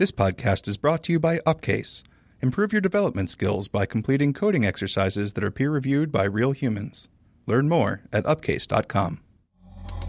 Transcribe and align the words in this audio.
This 0.00 0.10
podcast 0.10 0.66
is 0.66 0.78
brought 0.78 1.02
to 1.02 1.12
you 1.12 1.20
by 1.20 1.40
Upcase. 1.40 2.02
Improve 2.40 2.72
your 2.72 2.80
development 2.80 3.28
skills 3.28 3.68
by 3.68 3.84
completing 3.84 4.32
coding 4.32 4.64
exercises 4.64 5.34
that 5.34 5.44
are 5.44 5.50
peer 5.50 5.70
reviewed 5.70 6.10
by 6.10 6.24
real 6.24 6.52
humans. 6.52 7.10
Learn 7.46 7.68
more 7.68 8.00
at 8.10 8.24
upcase.com. 8.24 9.20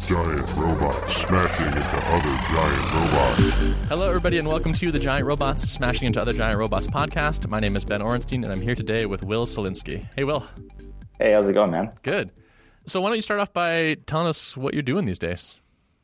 Giant 0.08 0.56
robots 0.56 1.14
smashing 1.18 1.66
into 1.66 1.98
other 2.08 2.40
giant 2.54 2.94
robots. 2.94 3.88
Hello, 3.90 4.08
everybody, 4.08 4.38
and 4.38 4.48
welcome 4.48 4.72
to 4.72 4.94
the 4.94 5.00
Giant 5.00 5.26
Robots 5.26 5.64
Smashing 5.70 6.08
into 6.08 6.22
Other 6.22 6.32
Giant 6.32 6.58
Robots 6.58 6.88
podcast. 6.88 7.46
My 7.50 7.60
name 7.60 7.76
is 7.76 7.84
Ben 7.84 8.00
Orenstein, 8.00 8.46
and 8.46 8.48
I'm 8.54 8.62
here 8.62 8.76
today 8.76 9.06
with 9.06 9.26
Will 9.26 9.46
Solinsky. 9.46 10.08
Hey, 10.16 10.24
Will. 10.24 10.48
Hey, 11.20 11.34
how's 11.34 11.50
it 11.50 11.54
going, 11.54 11.72
man? 11.72 11.92
Good. 12.02 12.32
So, 12.86 13.02
why 13.02 13.10
don't 13.10 13.18
you 13.18 13.22
start 13.22 13.42
off 13.42 13.52
by 13.52 13.98
telling 14.06 14.28
us 14.28 14.56
what 14.56 14.74
you're 14.74 14.84
doing 14.84 15.04
these 15.04 15.20
days? 15.20 15.60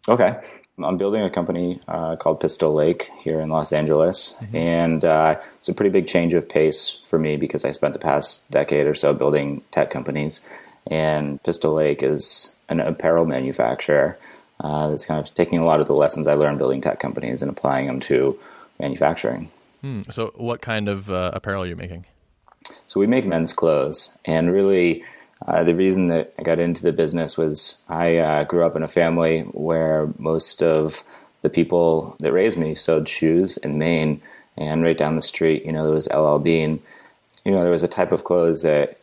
Okay. 0.10 0.36
I'm 0.84 0.98
building 0.98 1.23
a 1.23 1.30
company 1.30 1.82
uh, 1.88 2.18
called 2.18 2.39
Pistol 2.39 2.73
Lake 2.73 3.10
here 3.21 3.39
in 3.39 3.50
Los 3.50 3.73
Angeles. 3.73 4.36
And 4.54 5.04
uh, 5.04 5.39
it's 5.60 5.69
a 5.69 5.74
pretty 5.74 5.89
big 5.89 6.07
change 6.07 6.33
of 6.33 6.47
pace 6.47 7.00
for 7.07 7.18
me 7.18 7.36
because 7.36 7.65
I 7.65 7.71
spent 7.71 7.93
the 7.93 8.00
past 8.00 8.50
decade 8.52 8.86
or 8.86 8.93
so 8.93 9.14
building 9.14 9.64
tech 9.71 9.89
companies. 9.89 10.42
And 10.86 11.42
Pistol 11.43 11.74
Lake 11.74 12.04
is 12.04 12.55
an 12.69 12.79
apparel 12.79 13.25
manufacturer 13.25 14.18
uh, 14.60 14.89
that's 14.89 15.05
kind 15.05 15.19
of 15.19 15.33
taking 15.33 15.60
a 15.60 15.66
lot 15.66 15.82
of 15.82 15.88
the 15.88 15.93
lessons 15.93 16.28
I 16.28 16.33
learned 16.33 16.60
building 16.60 16.82
tech 16.82 17.00
companies 17.00 17.41
and 17.41 17.50
applying 17.50 17.88
them 17.88 18.00
to 18.02 18.39
manufacturing. 18.80 19.50
Hmm. 19.82 20.02
So, 20.10 20.32
what 20.36 20.61
kind 20.61 20.89
of 20.89 21.11
uh, 21.11 21.32
apparel 21.33 21.64
are 21.64 21.68
you 21.68 21.75
making? 21.75 22.05
So 22.88 23.00
we 23.00 23.07
make 23.07 23.25
men's 23.25 23.54
clothes, 23.54 24.11
and 24.25 24.52
really, 24.52 25.04
uh, 25.46 25.64
the 25.64 25.75
reason 25.75 26.07
that 26.07 26.33
I 26.39 26.43
got 26.43 26.59
into 26.59 26.83
the 26.83 26.91
business 26.91 27.37
was 27.37 27.79
I 27.87 28.18
uh, 28.18 28.43
grew 28.43 28.65
up 28.65 28.75
in 28.75 28.83
a 28.83 28.87
family 28.87 29.41
where 29.41 30.10
most 30.18 30.63
of 30.63 31.04
the 31.41 31.50
people 31.50 32.16
that 32.19 32.33
raised 32.33 32.58
me 32.58 32.75
sewed 32.75 33.08
shoes 33.08 33.58
in 33.58 33.77
Maine, 33.77 34.22
and 34.58 34.83
right 34.83 34.97
down 34.97 35.16
the 35.16 35.22
street, 35.22 35.66
you 35.66 35.72
know, 35.72 35.86
there 35.86 35.94
was 35.94 36.08
LL 36.08 36.39
Bean. 36.39 36.81
You 37.45 37.52
know, 37.52 37.61
there 37.61 37.71
was 37.71 37.83
a 37.83 37.88
type 37.88 38.11
of 38.11 38.23
clothes 38.23 38.63
that 38.63 38.99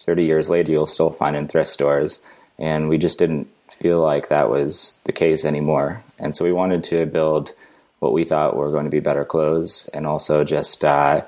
30 0.00 0.24
years 0.24 0.48
later 0.48 0.70
you'll 0.70 0.86
still 0.86 1.10
find 1.10 1.34
in 1.34 1.48
thrift 1.48 1.70
stores, 1.70 2.20
and 2.58 2.88
we 2.88 2.96
just 2.96 3.18
didn't 3.18 3.48
feel 3.72 4.00
like 4.00 4.28
that 4.28 4.48
was 4.48 4.96
the 5.04 5.12
case 5.12 5.44
anymore. 5.44 6.02
And 6.18 6.36
so 6.36 6.44
we 6.44 6.52
wanted 6.52 6.84
to 6.84 7.06
build 7.06 7.52
what 7.98 8.12
we 8.12 8.24
thought 8.24 8.56
were 8.56 8.70
going 8.70 8.84
to 8.84 8.90
be 8.90 9.00
better 9.00 9.24
clothes, 9.24 9.90
and 9.92 10.06
also 10.06 10.44
just 10.44 10.84
uh, 10.84 11.22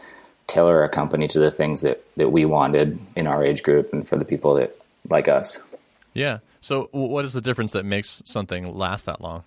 tailor 0.47 0.85
a 0.85 0.89
company 0.89 1.29
to 1.29 1.39
the 1.39 1.51
things 1.51 1.81
that, 1.81 2.03
that 2.17 2.31
we 2.31 2.45
wanted 2.45 2.99
in 3.17 3.27
our 3.27 3.45
age 3.45 3.63
group 3.63 3.93
and 3.93 4.07
for 4.07 4.17
the 4.17 4.25
people 4.25 4.55
that 4.55 4.77
like 5.09 5.29
us. 5.29 5.59
Yeah. 6.15 6.39
So, 6.61 6.89
what 6.93 7.25
is 7.25 7.33
the 7.33 7.41
difference 7.41 7.73
that 7.73 7.85
makes 7.85 8.23
something 8.25 8.75
last 8.75 9.07
that 9.07 9.21
long? 9.21 9.45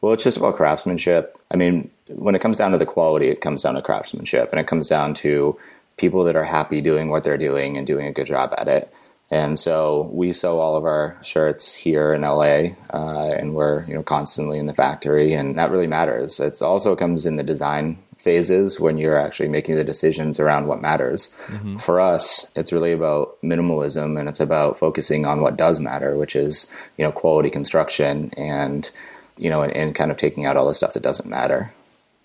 Well, 0.00 0.12
it's 0.12 0.22
just 0.22 0.36
about 0.36 0.56
craftsmanship. 0.56 1.38
I 1.50 1.56
mean, 1.56 1.90
when 2.08 2.34
it 2.34 2.40
comes 2.40 2.56
down 2.56 2.72
to 2.72 2.78
the 2.78 2.86
quality, 2.86 3.28
it 3.28 3.40
comes 3.40 3.62
down 3.62 3.74
to 3.74 3.82
craftsmanship 3.82 4.50
and 4.50 4.60
it 4.60 4.66
comes 4.66 4.88
down 4.88 5.14
to 5.14 5.58
people 5.96 6.24
that 6.24 6.36
are 6.36 6.44
happy 6.44 6.80
doing 6.80 7.08
what 7.08 7.24
they're 7.24 7.38
doing 7.38 7.76
and 7.76 7.86
doing 7.86 8.06
a 8.06 8.12
good 8.12 8.26
job 8.26 8.54
at 8.56 8.68
it. 8.68 8.92
And 9.30 9.58
so 9.58 10.08
we 10.12 10.32
sew 10.32 10.60
all 10.60 10.76
of 10.76 10.84
our 10.84 11.18
shirts 11.22 11.74
here 11.74 12.14
in 12.14 12.22
LA, 12.22 12.76
uh, 12.94 13.34
and 13.36 13.54
we're 13.54 13.84
you 13.86 13.94
know 13.94 14.04
constantly 14.04 14.58
in 14.58 14.66
the 14.66 14.72
factory, 14.72 15.34
and 15.34 15.58
that 15.58 15.72
really 15.72 15.88
matters. 15.88 16.38
It 16.38 16.62
also 16.62 16.94
comes 16.94 17.26
in 17.26 17.34
the 17.34 17.42
design 17.42 17.98
phases 18.26 18.80
when 18.80 18.98
you're 18.98 19.16
actually 19.16 19.48
making 19.48 19.76
the 19.76 19.84
decisions 19.84 20.40
around 20.40 20.66
what 20.66 20.82
matters. 20.82 21.32
Mm-hmm. 21.46 21.76
For 21.76 22.00
us, 22.00 22.50
it's 22.56 22.72
really 22.72 22.92
about 22.92 23.40
minimalism, 23.40 24.18
and 24.18 24.28
it's 24.28 24.40
about 24.40 24.80
focusing 24.80 25.24
on 25.24 25.42
what 25.42 25.56
does 25.56 25.78
matter, 25.78 26.16
which 26.16 26.34
is 26.34 26.66
you 26.98 27.04
know 27.04 27.12
quality 27.12 27.50
construction, 27.50 28.32
and 28.36 28.90
you 29.36 29.48
know, 29.48 29.62
and, 29.62 29.72
and 29.72 29.94
kind 29.94 30.10
of 30.10 30.16
taking 30.16 30.44
out 30.44 30.56
all 30.56 30.66
the 30.66 30.74
stuff 30.74 30.94
that 30.94 31.04
doesn't 31.04 31.30
matter. 31.30 31.72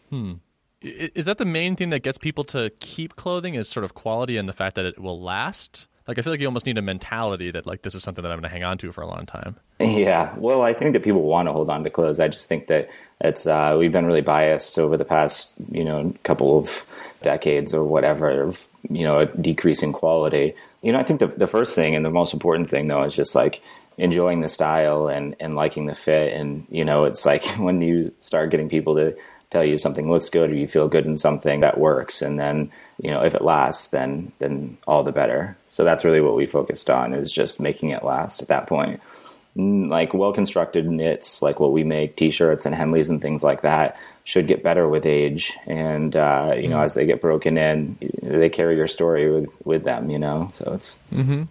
Hmm. 0.10 0.34
Is 0.82 1.26
that 1.26 1.38
the 1.38 1.46
main 1.46 1.76
thing 1.76 1.92
that 1.92 2.02
gets 2.02 2.18
people 2.18 2.44
to 2.46 2.72
keep 2.80 3.16
clothing? 3.16 3.54
Is 3.54 3.70
sort 3.70 3.84
of 3.84 3.94
quality 3.94 4.38
and 4.38 4.50
the 4.50 4.54
fact 4.54 4.76
that 4.76 4.86
it 4.86 5.00
will 5.00 5.22
last? 5.22 5.86
Like 6.08 6.18
I 6.18 6.22
feel 6.22 6.34
like 6.34 6.40
you 6.40 6.48
almost 6.48 6.66
need 6.66 6.78
a 6.78 6.82
mentality 6.82 7.52
that 7.52 7.66
like 7.66 7.84
this 7.84 7.96
is 7.96 8.04
something 8.04 8.24
that 8.24 8.32
I'm 8.32 8.40
going 8.40 8.50
to 8.50 8.50
hang 8.50 8.64
on 8.64 8.78
to 8.80 8.92
for 8.92 9.02
a 9.02 9.08
long 9.08 9.26
time. 9.26 9.56
Yeah, 9.80 10.34
well, 10.38 10.62
I 10.62 10.74
think 10.74 10.94
that 10.94 11.04
people 11.04 11.24
want 11.24 11.48
to 11.48 11.54
hold 11.54 11.70
on 11.70 11.84
to 11.84 11.90
clothes. 11.90 12.20
I 12.20 12.28
just 12.28 12.48
think 12.48 12.68
that 12.68 12.90
it's 13.20 13.46
uh, 13.46 13.76
we've 13.78 13.92
been 13.92 14.06
really 14.06 14.22
biased 14.22 14.80
over 14.80 14.98
the 14.98 15.06
past 15.06 15.54
you 15.72 15.84
know 15.84 16.14
couple 16.24 16.58
of 16.58 16.86
decades 17.22 17.74
or 17.74 17.84
whatever 17.84 18.42
of 18.42 18.68
you 18.90 19.04
know 19.04 19.20
a 19.20 19.26
decrease 19.26 19.84
in 19.84 19.94
quality. 19.94 20.56
You 20.82 20.92
know, 20.92 21.00
I 21.00 21.04
think 21.04 21.20
the 21.20 21.28
the 21.28 21.48
first 21.48 21.76
thing 21.76 21.96
and 21.96 22.04
the 22.04 22.10
most 22.10 22.34
important 22.34 22.70
thing 22.70 22.88
though 22.88 23.04
is 23.04 23.16
just 23.16 23.36
like 23.36 23.62
enjoying 23.98 24.42
the 24.42 24.50
style 24.50 25.08
and 25.08 25.36
and 25.40 25.56
liking 25.56 25.86
the 25.86 25.96
fit. 25.96 26.34
And 26.34 26.66
you 26.70 26.84
know, 26.84 27.06
it's 27.06 27.26
like 27.26 27.46
when 27.58 27.82
you 27.82 28.14
start 28.20 28.50
getting 28.50 28.70
people 28.70 28.96
to 28.96 29.16
tell 29.50 29.64
you 29.64 29.78
something 29.78 30.10
looks 30.10 30.30
good 30.30 30.50
or 30.50 30.56
you 30.56 30.68
feel 30.68 30.88
good 30.88 31.06
in 31.06 31.18
something 31.18 31.60
that 31.60 31.78
works, 31.78 32.22
and 32.22 32.40
then 32.40 32.72
you 33.02 33.10
know 33.10 33.22
if 33.24 33.36
it 33.36 33.42
lasts 33.42 33.88
then 33.88 34.32
then 34.40 34.78
all 34.88 35.04
the 35.04 35.12
better 35.12 35.58
so 35.68 35.84
that's 35.84 36.06
really 36.06 36.22
what 36.22 36.36
we 36.36 36.46
focused 36.46 36.90
on 36.90 37.14
is 37.14 37.34
just 37.34 37.60
making 37.60 37.90
it 37.90 38.04
last 38.04 38.42
at 38.42 38.48
that 38.48 38.68
point 38.68 39.02
like 39.56 40.14
well 40.14 40.32
constructed 40.32 40.88
knits 40.88 41.42
like 41.42 41.60
what 41.60 41.74
we 41.74 41.84
make 41.84 42.16
t-shirts 42.16 42.66
and 42.66 42.76
henleys 42.76 43.10
and 43.10 43.22
things 43.22 43.44
like 43.44 43.62
that 43.64 43.98
should 44.24 44.48
get 44.48 44.64
better 44.64 44.88
with 44.88 45.06
age 45.06 45.52
and 45.66 46.16
uh, 46.16 46.54
you 46.56 46.68
know 46.68 46.76
mm-hmm. 46.76 46.86
as 46.86 46.94
they 46.94 47.06
get 47.06 47.20
broken 47.20 47.58
in 47.58 47.98
they 48.22 48.50
carry 48.50 48.76
your 48.78 48.88
story 48.88 49.30
with 49.30 49.50
with 49.66 49.84
them 49.84 50.10
you 50.10 50.20
know 50.20 50.50
so 50.54 50.72
it's 50.74 50.98
mm-hmm. 51.12 51.44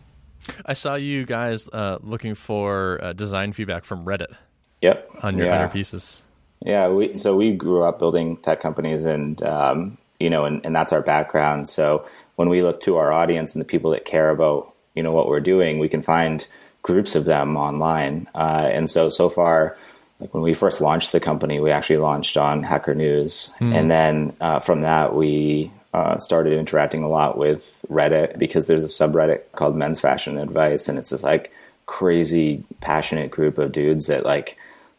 i 0.66 0.72
saw 0.72 0.94
you 0.94 1.26
guys 1.26 1.68
uh, 1.72 1.98
looking 2.00 2.34
for 2.34 3.00
uh, 3.02 3.12
design 3.12 3.52
feedback 3.52 3.84
from 3.84 4.04
reddit 4.04 4.34
yep 4.80 5.10
on 5.22 5.36
your, 5.36 5.48
yeah. 5.48 5.54
on 5.54 5.60
your 5.60 5.68
pieces 5.68 6.22
yeah 6.64 6.88
we 6.88 7.16
so 7.18 7.36
we 7.36 7.52
grew 7.52 7.82
up 7.82 7.98
building 7.98 8.36
tech 8.38 8.60
companies 8.60 9.04
and 9.04 9.42
um, 9.42 9.98
you 10.20 10.30
know, 10.30 10.44
and, 10.44 10.64
and 10.64 10.76
that's 10.76 10.92
our 10.92 11.02
background. 11.02 11.68
So 11.68 12.06
when 12.36 12.48
we 12.48 12.62
look 12.62 12.80
to 12.82 12.96
our 12.96 13.12
audience 13.12 13.54
and 13.54 13.60
the 13.60 13.66
people 13.66 13.90
that 13.90 14.04
care 14.04 14.30
about, 14.30 14.72
you 14.94 15.02
know, 15.02 15.12
what 15.12 15.28
we're 15.28 15.40
doing, 15.40 15.78
we 15.78 15.88
can 15.88 16.02
find 16.02 16.46
groups 16.82 17.14
of 17.14 17.24
them 17.24 17.56
online. 17.56 18.28
Uh, 18.34 18.70
and 18.72 18.88
so, 18.88 19.10
so 19.10 19.28
far, 19.28 19.76
like 20.20 20.32
when 20.34 20.42
we 20.42 20.54
first 20.54 20.80
launched 20.80 21.12
the 21.12 21.20
company, 21.20 21.60
we 21.60 21.70
actually 21.70 21.96
launched 21.96 22.36
on 22.36 22.62
Hacker 22.62 22.94
News. 22.94 23.50
Mm. 23.60 23.74
And 23.74 23.90
then 23.90 24.36
uh, 24.40 24.60
from 24.60 24.82
that, 24.82 25.14
we 25.14 25.72
uh, 25.92 26.18
started 26.18 26.52
interacting 26.52 27.02
a 27.02 27.08
lot 27.08 27.36
with 27.36 27.74
Reddit 27.90 28.38
because 28.38 28.66
there's 28.66 28.84
a 28.84 28.86
subreddit 28.86 29.40
called 29.52 29.74
Men's 29.74 30.00
Fashion 30.00 30.38
Advice. 30.38 30.88
And 30.88 30.98
it's 30.98 31.10
this 31.10 31.22
like 31.22 31.52
crazy, 31.86 32.64
passionate 32.80 33.30
group 33.30 33.58
of 33.58 33.72
dudes 33.72 34.06
that 34.06 34.24
like 34.24 34.58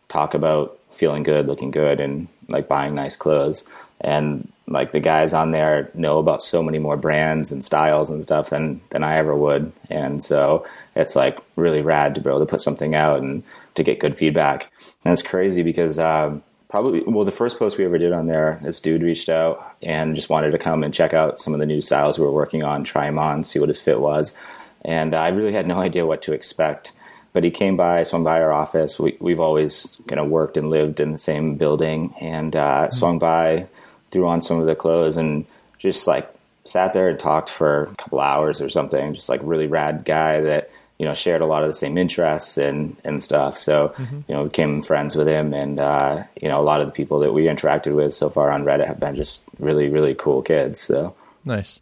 talk 0.09 0.33
about 0.33 0.77
feeling 0.89 1.23
good, 1.23 1.47
looking 1.47 1.71
good, 1.71 1.99
and 1.99 2.27
like 2.49 2.67
buying 2.67 2.95
nice 2.95 3.15
clothes. 3.15 3.65
And 4.01 4.51
like 4.71 4.91
the 4.91 4.99
guys 4.99 5.33
on 5.33 5.51
there 5.51 5.91
know 5.93 6.19
about 6.19 6.41
so 6.41 6.63
many 6.63 6.79
more 6.79 6.97
brands 6.97 7.51
and 7.51 7.63
styles 7.63 8.09
and 8.09 8.23
stuff 8.23 8.49
than 8.49 8.81
than 8.89 9.03
I 9.03 9.17
ever 9.17 9.35
would, 9.35 9.71
and 9.89 10.23
so 10.23 10.65
it's 10.95 11.15
like 11.15 11.37
really 11.55 11.81
rad 11.81 12.15
to 12.15 12.21
be 12.21 12.29
able 12.29 12.39
to 12.39 12.45
put 12.45 12.61
something 12.61 12.95
out 12.95 13.21
and 13.21 13.43
to 13.75 13.83
get 13.83 13.99
good 13.99 14.17
feedback. 14.17 14.71
And 15.05 15.11
it's 15.11 15.23
crazy 15.23 15.63
because 15.63 15.97
um, 15.99 16.43
probably 16.69 17.03
well 17.05 17.25
the 17.25 17.31
first 17.31 17.59
post 17.59 17.77
we 17.77 17.85
ever 17.85 17.97
did 17.97 18.13
on 18.13 18.27
there, 18.27 18.59
this 18.63 18.79
dude 18.79 19.03
reached 19.03 19.29
out 19.29 19.75
and 19.81 20.15
just 20.15 20.29
wanted 20.29 20.51
to 20.51 20.57
come 20.57 20.83
and 20.83 20.93
check 20.93 21.13
out 21.13 21.41
some 21.41 21.53
of 21.53 21.59
the 21.59 21.65
new 21.65 21.81
styles 21.81 22.17
we 22.17 22.25
were 22.25 22.31
working 22.31 22.63
on, 22.63 22.83
try 22.83 23.05
them 23.05 23.19
on, 23.19 23.43
see 23.43 23.59
what 23.59 23.69
his 23.69 23.81
fit 23.81 23.99
was, 23.99 24.35
and 24.83 25.13
I 25.13 25.29
really 25.29 25.53
had 25.53 25.67
no 25.67 25.79
idea 25.81 26.05
what 26.05 26.21
to 26.23 26.33
expect. 26.33 26.93
But 27.33 27.45
he 27.45 27.51
came 27.51 27.77
by, 27.77 28.03
swung 28.03 28.25
by 28.25 28.41
our 28.41 28.51
office. 28.51 28.99
We, 28.99 29.15
we've 29.21 29.39
always 29.39 29.97
kind 30.09 30.19
of 30.19 30.27
worked 30.27 30.57
and 30.57 30.69
lived 30.69 30.99
in 30.99 31.13
the 31.13 31.17
same 31.17 31.55
building, 31.55 32.13
and 32.19 32.53
uh, 32.55 32.59
mm-hmm. 32.87 32.91
swung 32.91 33.19
by 33.19 33.67
threw 34.11 34.27
on 34.27 34.41
some 34.41 34.59
of 34.59 34.65
the 34.65 34.75
clothes 34.75 35.17
and 35.17 35.45
just 35.79 36.05
like 36.07 36.31
sat 36.63 36.93
there 36.93 37.09
and 37.09 37.19
talked 37.19 37.49
for 37.49 37.83
a 37.83 37.95
couple 37.95 38.19
hours 38.19 38.61
or 38.61 38.69
something. 38.69 39.13
Just 39.13 39.29
like 39.29 39.41
really 39.43 39.67
rad 39.67 40.03
guy 40.05 40.41
that 40.41 40.69
you 41.01 41.07
know 41.07 41.15
shared 41.15 41.41
a 41.41 41.47
lot 41.47 41.63
of 41.63 41.67
the 41.67 41.73
same 41.73 41.97
interests 41.97 42.57
and 42.57 42.95
and 43.03 43.23
stuff. 43.23 43.57
So 43.57 43.93
mm-hmm. 43.97 44.19
you 44.27 44.35
know 44.35 44.43
became 44.43 44.83
friends 44.83 45.15
with 45.15 45.27
him, 45.27 45.51
and 45.53 45.79
uh, 45.79 46.23
you 46.39 46.47
know 46.47 46.61
a 46.61 46.63
lot 46.63 46.81
of 46.81 46.87
the 46.87 46.93
people 46.93 47.19
that 47.21 47.33
we 47.33 47.45
interacted 47.45 47.95
with 47.95 48.13
so 48.13 48.29
far 48.29 48.51
on 48.51 48.63
Reddit 48.63 48.85
have 48.85 48.99
been 48.99 49.15
just 49.15 49.41
really 49.57 49.89
really 49.89 50.13
cool 50.13 50.43
kids. 50.43 50.79
So 50.79 51.15
nice. 51.43 51.81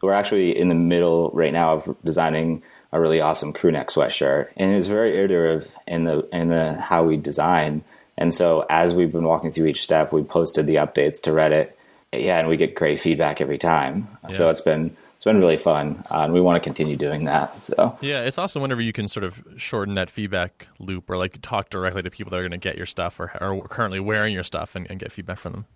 We're 0.00 0.12
actually 0.12 0.56
in 0.56 0.68
the 0.68 0.76
middle 0.76 1.30
right 1.34 1.52
now 1.52 1.74
of 1.74 1.96
designing 2.04 2.62
a 2.92 3.00
really 3.00 3.20
awesome 3.20 3.52
crew 3.52 3.72
neck 3.72 3.88
sweatshirt, 3.88 4.48
and 4.56 4.72
it's 4.72 4.86
very 4.86 5.18
iterative 5.18 5.74
in 5.88 6.04
the 6.04 6.28
in 6.32 6.48
the 6.48 6.74
how 6.74 7.02
we 7.02 7.16
design. 7.16 7.82
And 8.18 8.32
so 8.32 8.64
as 8.70 8.94
we've 8.94 9.12
been 9.12 9.24
walking 9.24 9.52
through 9.52 9.66
each 9.66 9.82
step, 9.82 10.12
we 10.12 10.22
posted 10.22 10.66
the 10.66 10.76
updates 10.76 11.20
to 11.22 11.30
Reddit. 11.30 11.72
Yeah, 12.12 12.38
and 12.38 12.48
we 12.48 12.56
get 12.56 12.74
great 12.74 13.00
feedback 13.00 13.40
every 13.40 13.58
time. 13.58 14.08
Yeah. 14.24 14.36
So 14.36 14.50
it's 14.50 14.60
been 14.60 14.96
it's 15.16 15.24
been 15.24 15.38
really 15.38 15.56
fun, 15.56 16.04
uh, 16.10 16.20
and 16.20 16.32
we 16.32 16.40
want 16.40 16.62
to 16.62 16.66
continue 16.66 16.96
doing 16.96 17.24
that. 17.24 17.62
So 17.62 17.98
yeah, 18.00 18.22
it's 18.22 18.38
awesome 18.38 18.62
whenever 18.62 18.80
you 18.80 18.92
can 18.92 19.08
sort 19.08 19.24
of 19.24 19.42
shorten 19.56 19.94
that 19.94 20.08
feedback 20.08 20.68
loop, 20.78 21.10
or 21.10 21.16
like 21.16 21.40
talk 21.42 21.68
directly 21.68 22.02
to 22.02 22.10
people 22.10 22.30
that 22.30 22.36
are 22.36 22.42
going 22.42 22.52
to 22.52 22.58
get 22.58 22.76
your 22.76 22.86
stuff 22.86 23.18
or 23.20 23.32
are 23.40 23.68
currently 23.68 24.00
wearing 24.00 24.32
your 24.32 24.44
stuff 24.44 24.76
and, 24.76 24.86
and 24.90 25.00
get 25.00 25.12
feedback 25.12 25.38
from 25.38 25.52
them. 25.52 25.66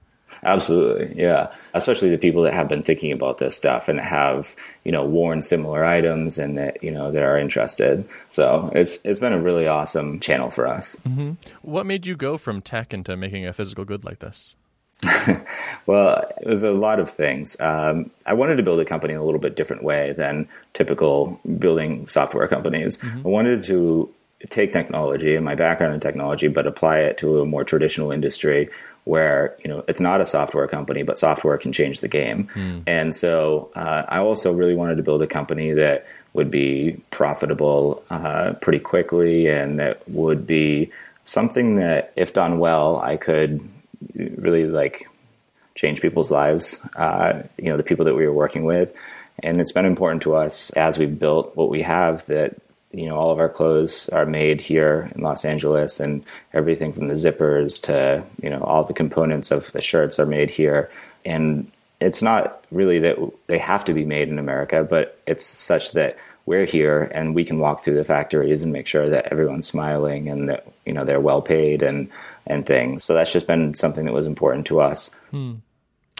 Absolutely, 0.43 1.21
yeah. 1.21 1.53
Especially 1.75 2.11
the 2.11 2.19
people 2.19 2.43
that 2.43 2.55
have 2.55 2.69
been 2.69 2.83
thinking 2.83 3.13
about 3.13 3.39
this 3.39 3.57
stuff 3.57 3.89
and 3.89 4.01
have 4.01 4.55
you 4.85 4.93
know 4.93 5.05
worn 5.05 5.43
similar 5.43 5.85
items 5.85 6.39
and 6.39 6.57
that 6.59 6.83
you 6.83 6.91
know 6.91 7.13
that 7.13 7.23
are 7.23 7.39
interested. 7.39 8.09
So 8.29 8.71
it's 8.75 8.99
it's 9.05 9.19
been 9.19 9.33
a 9.33 9.41
really 9.41 9.67
awesome 9.67 10.21
channel 10.21 10.51
for 10.51 10.67
us. 10.67 10.97
Mm-hmm. 11.07 11.33
What 11.63 11.87
made 11.87 12.07
you 12.07 12.17
go 12.17 12.37
from 12.37 12.61
tech 12.63 12.95
into 12.95 13.17
making 13.17 13.47
a 13.47 13.53
physical 13.53 13.85
good 13.85 14.05
like 14.05 14.21
this? 14.21 14.57
well, 15.87 16.31
it 16.41 16.47
was 16.47 16.63
a 16.63 16.73
lot 16.73 17.01
of 17.01 17.11
things. 17.11 17.59
Um, 17.61 18.11
I 18.27 18.35
wanted 18.35 18.57
to 18.57 18.63
build 18.63 18.81
a 18.81 18.85
company 18.85 19.15
in 19.15 19.21
a 19.21 19.25
little 19.25 19.41
bit 19.41 19.57
different 19.57 19.83
way 19.83 20.13
than 20.13 20.49
typical 20.75 21.41
building 21.59 22.07
software 22.07 22.47
companies. 22.49 22.99
Mm-hmm. 22.99 23.27
I 23.27 23.31
wanted 23.31 23.63
to 23.63 24.13
take 24.49 24.73
technology 24.73 25.35
and 25.35 25.45
my 25.45 25.55
background 25.55 25.95
in 25.95 26.01
technology, 26.01 26.49
but 26.49 26.67
apply 26.67 27.01
it 27.01 27.19
to 27.19 27.41
a 27.41 27.47
more 27.47 27.65
traditional 27.65 28.11
industry 28.11 28.71
where 29.11 29.57
you 29.63 29.69
know 29.69 29.85
it's 29.89 30.01
not 30.01 30.21
a 30.21 30.25
software 30.25 30.69
company, 30.69 31.03
but 31.03 31.19
software 31.19 31.59
can 31.59 31.73
change 31.73 31.99
the 31.99 32.09
game. 32.09 32.49
Mm. 32.55 32.85
And 32.87 33.15
so 33.15 33.71
uh, 33.75 34.05
I 34.09 34.19
also 34.19 34.53
really 34.53 34.75
wanted 34.75 34.97
to 34.99 35.03
build 35.03 35.21
a 35.21 35.27
company 35.27 35.73
that 35.73 36.07
would 36.33 36.49
be 36.49 37.03
profitable 37.11 38.05
uh, 38.09 38.53
pretty 38.63 38.79
quickly 38.79 39.49
and 39.49 39.81
that 39.81 40.09
would 40.09 40.47
be 40.47 40.93
something 41.25 41.77
that, 41.77 42.13
if 42.15 42.33
done 42.33 42.61
well, 42.61 43.01
I 43.01 43.17
could 43.17 43.69
really 44.15 44.67
like 44.67 45.09
change 45.75 46.01
people's 46.01 46.31
lives. 46.31 46.79
Uh, 46.95 47.43
you 47.59 47.65
know, 47.65 47.77
the 47.77 47.83
people 47.83 48.05
that 48.05 48.15
we 48.15 48.25
were 48.25 48.33
working 48.33 48.65
with, 48.65 48.95
and 49.43 49.61
it's 49.61 49.73
been 49.73 49.87
important 49.87 50.23
to 50.23 50.35
us 50.35 50.71
as 50.71 50.99
we've 50.99 51.19
built 51.19 51.57
what 51.57 51.69
we 51.69 51.83
have 51.83 52.25
that 52.27 52.57
you 52.93 53.07
know 53.07 53.17
all 53.17 53.31
of 53.31 53.39
our 53.39 53.49
clothes 53.49 54.09
are 54.11 54.27
made 54.27 54.61
here 54.61 55.11
in 55.15 55.23
Los 55.23 55.45
Angeles, 55.45 56.01
and 56.01 56.25
everything 56.53 56.93
from 56.93 57.09
the 57.09 57.15
zippers 57.15 57.81
to 57.83 58.25
you 58.43 58.51
know 58.51 58.61
all 58.63 58.85
the 58.85 58.93
components 58.93 59.51
of 59.51 59.71
the 59.73 59.81
shirts 59.81 60.19
are 60.19 60.27
made 60.27 60.51
here, 60.51 60.91
and 61.25 61.71
it's 62.01 62.23
not 62.23 62.65
really 62.71 62.99
that 63.01 63.19
they 63.47 63.59
have 63.59 63.85
to 63.85 63.95
be 63.95 64.05
made 64.05 64.29
in 64.29 64.39
America, 64.39 64.85
but 64.89 65.21
it's 65.27 65.45
such 65.45 65.93
that 65.93 66.17
we're 66.47 66.65
here 66.65 67.03
and 67.15 67.35
we 67.35 67.45
can 67.45 67.59
walk 67.59 67.85
through 67.85 67.95
the 67.95 68.05
factories 68.05 68.63
and 68.63 68.73
make 68.73 68.87
sure 68.87 69.09
that 69.09 69.27
everyone's 69.27 69.67
smiling 69.67 70.29
and 70.29 70.49
that 70.49 70.67
you 70.87 70.93
know 70.93 71.05
they're 71.05 71.21
well 71.21 71.43
paid 71.43 71.83
and 71.83 72.11
and 72.47 72.67
things. 72.67 73.05
So 73.05 73.15
that's 73.15 73.33
just 73.33 73.47
been 73.47 73.75
something 73.75 74.05
that 74.07 74.15
was 74.15 74.27
important 74.27 74.67
to 74.69 74.81
us. 74.81 75.11
Hmm. 75.31 75.57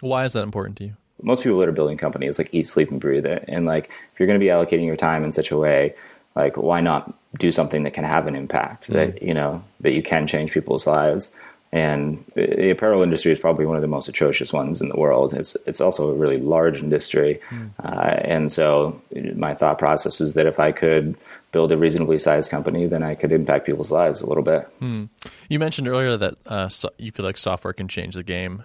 Why 0.01 0.25
is 0.25 0.33
that 0.33 0.43
important 0.43 0.77
to 0.77 0.85
you? 0.85 0.93
Most 1.21 1.43
people 1.43 1.59
that 1.59 1.69
are 1.69 1.73
building 1.73 1.97
companies 1.97 2.37
like 2.37 2.49
eat, 2.51 2.67
sleep, 2.67 2.89
and 2.89 2.99
breathe 2.99 3.25
it. 3.25 3.45
And 3.47 3.65
like 3.65 3.85
if 4.13 4.19
you're 4.19 4.27
going 4.27 4.39
to 4.39 4.43
be 4.43 4.49
allocating 4.49 4.85
your 4.85 4.95
time 4.95 5.23
in 5.23 5.33
such 5.33 5.51
a 5.51 5.57
way, 5.57 5.93
like 6.35 6.57
why 6.57 6.81
not 6.81 7.13
do 7.37 7.51
something 7.51 7.83
that 7.83 7.93
can 7.93 8.03
have 8.03 8.27
an 8.27 8.35
impact 8.35 8.89
mm. 8.89 8.93
that 8.93 9.23
you 9.23 9.33
know 9.33 9.63
that 9.81 9.93
you 9.93 10.03
can 10.03 10.27
change 10.27 10.51
people's 10.51 10.87
lives. 10.87 11.33
And 11.73 12.25
the 12.35 12.71
apparel 12.71 13.01
industry 13.01 13.31
is 13.31 13.39
probably 13.39 13.65
one 13.65 13.77
of 13.77 13.81
the 13.81 13.87
most 13.87 14.09
atrocious 14.09 14.51
ones 14.51 14.81
in 14.81 14.89
the 14.89 14.97
world. 14.97 15.33
It's 15.33 15.55
it's 15.65 15.79
also 15.79 16.09
a 16.09 16.13
really 16.13 16.37
large 16.37 16.79
industry, 16.79 17.39
mm. 17.49 17.69
uh, 17.81 18.19
and 18.25 18.51
so 18.51 19.01
my 19.35 19.53
thought 19.53 19.79
process 19.79 20.19
was 20.19 20.33
that 20.33 20.47
if 20.47 20.59
I 20.59 20.73
could 20.73 21.15
build 21.51 21.71
a 21.71 21.77
reasonably 21.77 22.17
sized 22.17 22.51
company, 22.51 22.87
then 22.87 23.03
I 23.03 23.15
could 23.15 23.31
impact 23.31 23.65
people's 23.65 23.91
lives 23.91 24.21
a 24.21 24.27
little 24.27 24.43
bit. 24.43 24.67
Hmm. 24.79 25.05
You 25.49 25.59
mentioned 25.59 25.87
earlier 25.87 26.17
that 26.17 26.35
uh, 26.45 26.69
so 26.69 26.89
you 26.97 27.11
feel 27.11 27.25
like 27.25 27.37
software 27.37 27.73
can 27.73 27.87
change 27.87 28.15
the 28.15 28.23
game 28.23 28.63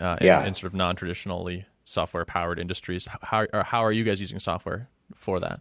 uh, 0.00 0.16
in, 0.20 0.26
yeah. 0.26 0.44
in 0.44 0.54
sort 0.54 0.72
of 0.72 0.74
non 0.74 0.96
traditionally 0.96 1.66
software 1.84 2.24
powered 2.24 2.58
industries. 2.58 3.08
How, 3.22 3.46
how 3.52 3.84
are 3.84 3.92
you 3.92 4.04
guys 4.04 4.20
using 4.20 4.40
software 4.40 4.88
for 5.14 5.40
that? 5.40 5.60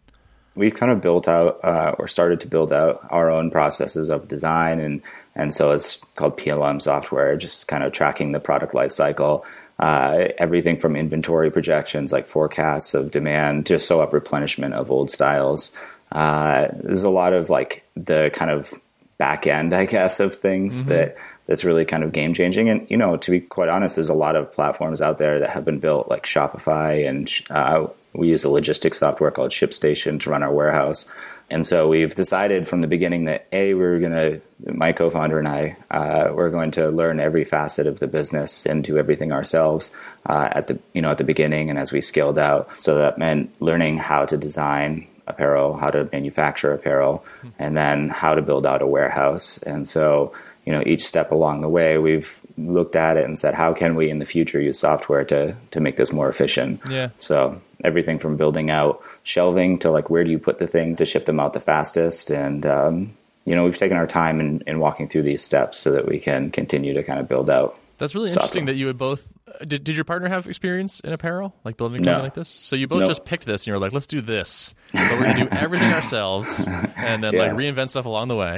We've 0.56 0.74
kind 0.74 0.92
of 0.92 1.02
built 1.02 1.28
out 1.28 1.60
uh, 1.64 1.96
or 2.00 2.08
started 2.08 2.42
to 2.42 2.48
build 2.48 2.74
out 2.74 3.06
our 3.10 3.30
own 3.30 3.52
processes 3.52 4.10
of 4.10 4.28
design, 4.28 4.80
and, 4.80 5.02
and 5.36 5.54
so 5.54 5.72
it's 5.72 6.02
called 6.16 6.38
PLM 6.38 6.82
software, 6.82 7.36
just 7.38 7.68
kind 7.68 7.84
of 7.84 7.92
tracking 7.92 8.32
the 8.32 8.40
product 8.40 8.74
life 8.74 8.92
cycle. 8.92 9.46
Uh, 9.78 10.30
everything 10.38 10.78
from 10.78 10.96
inventory 10.96 11.52
projections 11.52 12.14
like 12.14 12.26
forecasts 12.26 12.94
of 12.94 13.12
demand 13.12 13.66
to 13.66 13.78
sew 13.78 14.00
up 14.00 14.14
replenishment 14.14 14.74
of 14.74 14.90
old 14.90 15.12
styles 15.12 15.76
uh, 16.12 16.70
there's 16.82 17.04
a 17.04 17.10
lot 17.10 17.34
of 17.34 17.50
like 17.50 17.84
the 17.96 18.32
kind 18.34 18.52
of 18.52 18.74
back 19.18 19.48
end, 19.48 19.74
I 19.74 19.86
guess, 19.86 20.20
of 20.20 20.36
things 20.36 20.80
mm-hmm. 20.80 20.90
that 20.90 21.18
that's 21.48 21.64
really 21.64 21.86
kind 21.86 22.04
of 22.04 22.12
game 22.12 22.34
changing. 22.34 22.70
And 22.70 22.90
you 22.90 22.98
know, 22.98 23.18
to 23.18 23.32
be 23.32 23.42
quite 23.42 23.70
honest, 23.70 23.96
there's 23.96 24.10
a 24.10 24.14
lot 24.14 24.36
of 24.36 24.54
platforms 24.54 25.02
out 25.02 25.18
there 25.18 25.40
that 25.40 25.50
have 25.50 25.66
been 25.66 25.80
built, 25.80 26.10
like 26.10 26.26
Shopify, 26.26 27.08
and 27.08 27.30
uh, 27.50 27.88
we 28.18 28.30
use 28.30 28.44
a 28.44 28.50
logistics 28.50 29.00
software 29.00 29.32
called 29.32 29.52
ShipStation 29.52 30.20
to 30.22 30.30
run 30.30 30.44
our 30.44 30.54
warehouse. 30.54 31.12
And 31.50 31.66
so 31.66 31.88
we've 31.88 32.16
decided 32.16 32.68
from 32.68 32.82
the 32.82 32.88
beginning 32.88 33.26
that 33.26 33.48
a 33.52 33.76
we're 33.76 34.00
going 34.00 34.12
to 34.14 34.42
my 34.74 34.94
co-founder 34.94 35.38
and 35.38 35.48
I 35.48 35.78
uh, 35.92 36.32
we're 36.34 36.50
going 36.50 36.72
to 36.72 36.90
learn 36.90 37.20
every 37.20 37.44
facet 37.44 37.86
of 37.86 38.00
the 38.00 38.08
business 38.08 38.66
and 38.66 38.84
do 38.84 38.98
everything 38.98 39.32
ourselves 39.32 39.96
uh, 40.26 40.50
at 40.52 40.68
the 40.68 40.80
you 40.94 41.04
know 41.04 41.12
at 41.12 41.20
the 41.20 41.24
beginning 41.24 41.70
and 41.70 41.78
as 41.78 41.92
we 41.92 42.02
scaled 42.02 42.40
out. 42.40 42.70
So 42.82 42.96
that 42.96 43.20
meant 43.20 43.62
learning 43.62 43.98
how 43.98 44.26
to 44.26 44.38
design 44.38 45.08
apparel, 45.28 45.76
how 45.76 45.90
to 45.90 46.08
manufacture 46.12 46.72
apparel, 46.74 47.26
and 47.58 47.76
then 47.76 48.10
how 48.10 48.36
to 48.36 48.42
build 48.42 48.66
out 48.66 48.82
a 48.82 48.88
warehouse. 48.88 49.58
And 49.60 49.88
so, 49.88 50.34
you 50.66 50.72
know, 50.72 50.82
each 50.86 51.06
step 51.06 51.32
along 51.32 51.62
the 51.62 51.70
way, 51.70 51.98
we've 51.98 52.42
looked 52.58 52.96
at 52.96 53.18
it 53.18 53.26
and 53.26 53.38
said, 53.38 53.54
how 53.54 53.74
can 53.74 53.96
we 53.96 54.10
in 54.10 54.20
the 54.20 54.26
future 54.26 54.60
use 54.60 54.80
software 54.80 55.24
to 55.26 55.56
to 55.72 55.80
make 55.80 55.98
this 55.98 56.12
more 56.12 56.28
efficient? 56.28 56.82
Yeah. 56.90 57.10
So 57.20 57.62
everything 57.84 58.20
from 58.20 58.36
building 58.36 58.70
out 58.70 59.04
shelving 59.24 59.80
to 59.80 59.92
like 59.92 60.10
where 60.10 60.24
do 60.24 60.32
you 60.32 60.40
put 60.40 60.60
the 60.60 60.68
things 60.68 60.98
to 60.98 61.06
ship 61.06 61.26
them 61.26 61.40
out 61.40 61.54
the 61.54 61.60
fastest, 61.60 62.32
and 62.32 62.66
um, 62.66 63.16
you 63.46 63.56
know, 63.56 63.64
we've 63.64 63.78
taken 63.78 63.98
our 63.98 64.08
time 64.08 64.40
in, 64.40 64.64
in 64.66 64.80
walking 64.80 65.08
through 65.08 65.24
these 65.24 65.44
steps 65.44 65.80
so 65.80 65.92
that 65.92 66.08
we 66.08 66.20
can 66.20 66.50
continue 66.52 66.94
to 66.94 67.04
kind 67.04 67.20
of 67.20 67.28
build 67.28 67.50
out. 67.50 67.78
That's 67.98 68.16
really 68.16 68.30
software. 68.30 68.44
interesting 68.44 68.66
that 68.66 68.76
you 68.76 68.88
would 68.88 68.98
both 68.98 69.30
did, 69.66 69.84
did 69.84 69.96
your 69.96 70.04
partner 70.04 70.28
have 70.28 70.48
experience 70.48 71.00
in 71.00 71.14
apparel, 71.14 71.54
like 71.64 71.78
building 71.78 72.00
something 72.00 72.18
no. 72.18 72.24
like 72.24 72.34
this? 72.34 72.50
So 72.50 72.76
you 72.76 72.88
both 72.88 73.00
nope. 73.00 73.08
just 73.08 73.26
picked 73.26 73.46
this, 73.46 73.64
and 73.64 73.68
you 73.68 73.74
were 73.74 73.80
like, 73.80 73.94
"Let's 73.94 74.08
do 74.08 74.22
this," 74.22 74.74
but 74.94 75.12
we're 75.12 75.28
gonna 75.28 75.50
do 75.50 75.56
everything 75.56 75.94
ourselves, 75.94 76.68
and 76.68 77.24
then 77.24 77.34
yeah. 77.34 77.44
like 77.44 77.52
reinvent 77.52 77.90
stuff 77.90 78.06
along 78.06 78.28
the 78.28 78.36
way. 78.36 78.56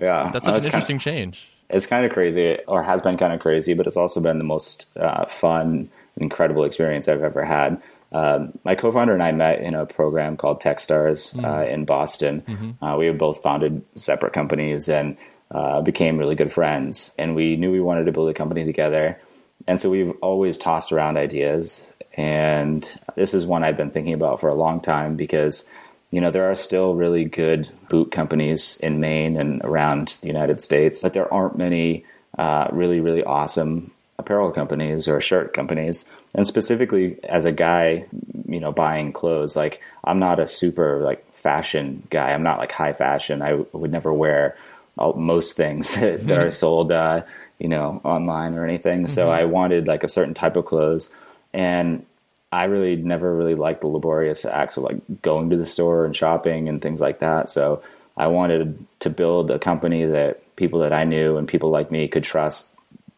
Yeah, 0.00 0.30
that's 0.32 0.44
such 0.44 0.58
an 0.58 0.64
interesting 0.64 0.98
kinda, 0.98 1.18
change. 1.18 1.48
It's 1.70 1.86
kind 1.86 2.06
of 2.06 2.12
crazy, 2.12 2.58
or 2.66 2.82
has 2.82 3.02
been 3.02 3.18
kind 3.18 3.32
of 3.32 3.40
crazy, 3.40 3.74
but 3.74 3.86
it's 3.86 3.96
also 3.96 4.20
been 4.20 4.38
the 4.38 4.44
most 4.44 4.86
uh, 4.96 5.26
fun, 5.26 5.90
incredible 6.16 6.64
experience 6.64 7.08
I've 7.08 7.22
ever 7.22 7.44
had. 7.44 7.82
Um, 8.10 8.58
my 8.64 8.74
co-founder 8.74 9.12
and 9.12 9.22
I 9.22 9.32
met 9.32 9.60
in 9.60 9.74
a 9.74 9.84
program 9.84 10.36
called 10.36 10.62
TechStars 10.62 11.34
mm-hmm. 11.34 11.44
uh, 11.44 11.62
in 11.62 11.84
Boston. 11.84 12.42
Mm-hmm. 12.46 12.84
Uh, 12.84 12.96
we 12.96 13.06
have 13.06 13.18
both 13.18 13.42
founded 13.42 13.82
separate 13.96 14.32
companies 14.32 14.88
and 14.88 15.16
uh, 15.50 15.82
became 15.82 16.16
really 16.18 16.34
good 16.34 16.52
friends. 16.52 17.14
And 17.18 17.34
we 17.34 17.56
knew 17.56 17.70
we 17.70 17.80
wanted 17.80 18.04
to 18.04 18.12
build 18.12 18.30
a 18.30 18.34
company 18.34 18.64
together. 18.64 19.20
And 19.66 19.78
so 19.78 19.90
we've 19.90 20.12
always 20.22 20.56
tossed 20.56 20.92
around 20.92 21.18
ideas. 21.18 21.92
And 22.14 22.88
this 23.14 23.34
is 23.34 23.46
one 23.46 23.62
I've 23.62 23.76
been 23.76 23.90
thinking 23.90 24.14
about 24.14 24.40
for 24.40 24.48
a 24.48 24.54
long 24.54 24.80
time 24.80 25.16
because, 25.16 25.68
you 26.10 26.20
know, 26.20 26.30
there 26.30 26.50
are 26.50 26.54
still 26.54 26.94
really 26.94 27.24
good 27.24 27.70
boot 27.88 28.10
companies 28.10 28.78
in 28.82 29.00
Maine 29.00 29.36
and 29.36 29.62
around 29.62 30.18
the 30.22 30.26
United 30.26 30.60
States, 30.60 31.02
but 31.02 31.12
there 31.12 31.32
aren't 31.32 31.58
many 31.58 32.04
uh, 32.38 32.68
really, 32.72 33.00
really 33.00 33.22
awesome 33.24 33.90
apparel 34.18 34.50
companies 34.50 35.06
or 35.06 35.20
shirt 35.20 35.52
companies. 35.52 36.04
And 36.34 36.46
specifically 36.46 37.18
as 37.24 37.44
a 37.44 37.52
guy, 37.52 38.06
you 38.48 38.60
know, 38.60 38.72
buying 38.72 39.12
clothes, 39.12 39.54
like 39.54 39.80
I'm 40.02 40.18
not 40.18 40.40
a 40.40 40.46
super 40.46 41.00
like 41.00 41.24
fashion 41.34 42.06
guy. 42.10 42.32
I'm 42.32 42.42
not 42.42 42.58
like 42.58 42.72
high 42.72 42.92
fashion. 42.92 43.42
I 43.42 43.54
would 43.72 43.92
never 43.92 44.12
wear 44.12 44.56
most 44.96 45.56
things 45.56 45.94
that, 45.94 46.26
that 46.26 46.38
are 46.38 46.50
sold, 46.50 46.90
uh, 46.90 47.22
you 47.58 47.68
know, 47.68 48.00
online 48.04 48.54
or 48.54 48.64
anything. 48.64 49.04
Mm-hmm. 49.04 49.12
So 49.12 49.30
I 49.30 49.44
wanted 49.44 49.86
like 49.86 50.04
a 50.04 50.08
certain 50.08 50.34
type 50.34 50.56
of 50.56 50.64
clothes, 50.64 51.10
and 51.52 52.04
I 52.50 52.64
really 52.64 52.96
never 52.96 53.34
really 53.34 53.54
liked 53.54 53.82
the 53.82 53.88
laborious 53.88 54.44
acts 54.44 54.76
of 54.76 54.84
like 54.84 55.22
going 55.22 55.50
to 55.50 55.56
the 55.56 55.66
store 55.66 56.04
and 56.04 56.16
shopping 56.16 56.68
and 56.68 56.80
things 56.80 57.00
like 57.00 57.18
that. 57.18 57.50
So 57.50 57.82
I 58.16 58.28
wanted 58.28 58.84
to 59.00 59.10
build 59.10 59.50
a 59.50 59.58
company 59.58 60.04
that 60.06 60.56
people 60.56 60.80
that 60.80 60.92
I 60.92 61.04
knew 61.04 61.36
and 61.36 61.46
people 61.46 61.70
like 61.70 61.90
me 61.90 62.08
could 62.08 62.24
trust 62.24 62.68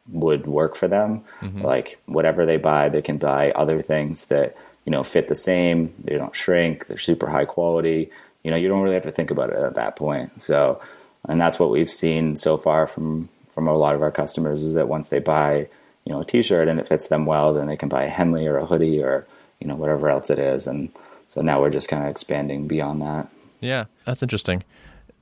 would 0.08 0.46
work 0.46 0.74
for 0.74 0.88
them. 0.88 1.24
Mm-hmm. 1.40 1.62
Like 1.62 1.98
whatever 2.06 2.44
they 2.44 2.56
buy, 2.56 2.88
they 2.88 3.02
can 3.02 3.18
buy 3.18 3.52
other 3.52 3.82
things 3.82 4.26
that 4.26 4.56
you 4.84 4.90
know 4.90 5.04
fit 5.04 5.28
the 5.28 5.34
same. 5.34 5.94
They 6.02 6.16
don't 6.16 6.34
shrink. 6.34 6.86
They're 6.86 6.98
super 6.98 7.28
high 7.28 7.44
quality. 7.44 8.10
You 8.42 8.50
know, 8.50 8.56
you 8.56 8.68
don't 8.68 8.82
really 8.82 8.94
have 8.94 9.04
to 9.04 9.12
think 9.12 9.30
about 9.30 9.50
it 9.50 9.56
at 9.56 9.74
that 9.74 9.96
point. 9.96 10.42
So 10.42 10.80
and 11.28 11.40
that's 11.40 11.58
what 11.58 11.70
we've 11.70 11.90
seen 11.90 12.36
so 12.36 12.56
far 12.56 12.86
from 12.86 13.28
from 13.50 13.68
a 13.68 13.76
lot 13.76 13.94
of 13.94 14.02
our 14.02 14.10
customers 14.12 14.62
is 14.62 14.74
that 14.74 14.88
once 14.88 15.08
they 15.08 15.18
buy 15.18 15.68
you 16.04 16.12
know 16.12 16.20
a 16.20 16.24
t-shirt 16.24 16.68
and 16.68 16.80
it 16.80 16.88
fits 16.88 17.08
them 17.08 17.26
well 17.26 17.52
then 17.52 17.66
they 17.66 17.76
can 17.76 17.88
buy 17.88 18.04
a 18.04 18.08
henley 18.08 18.46
or 18.46 18.56
a 18.56 18.66
hoodie 18.66 19.02
or 19.02 19.26
you 19.60 19.66
know 19.66 19.76
whatever 19.76 20.08
else 20.08 20.30
it 20.30 20.38
is 20.38 20.66
and 20.66 20.90
so 21.28 21.40
now 21.40 21.60
we're 21.60 21.70
just 21.70 21.88
kind 21.88 22.02
of 22.02 22.10
expanding 22.10 22.66
beyond 22.66 23.02
that 23.02 23.28
yeah 23.60 23.84
that's 24.04 24.22
interesting 24.22 24.62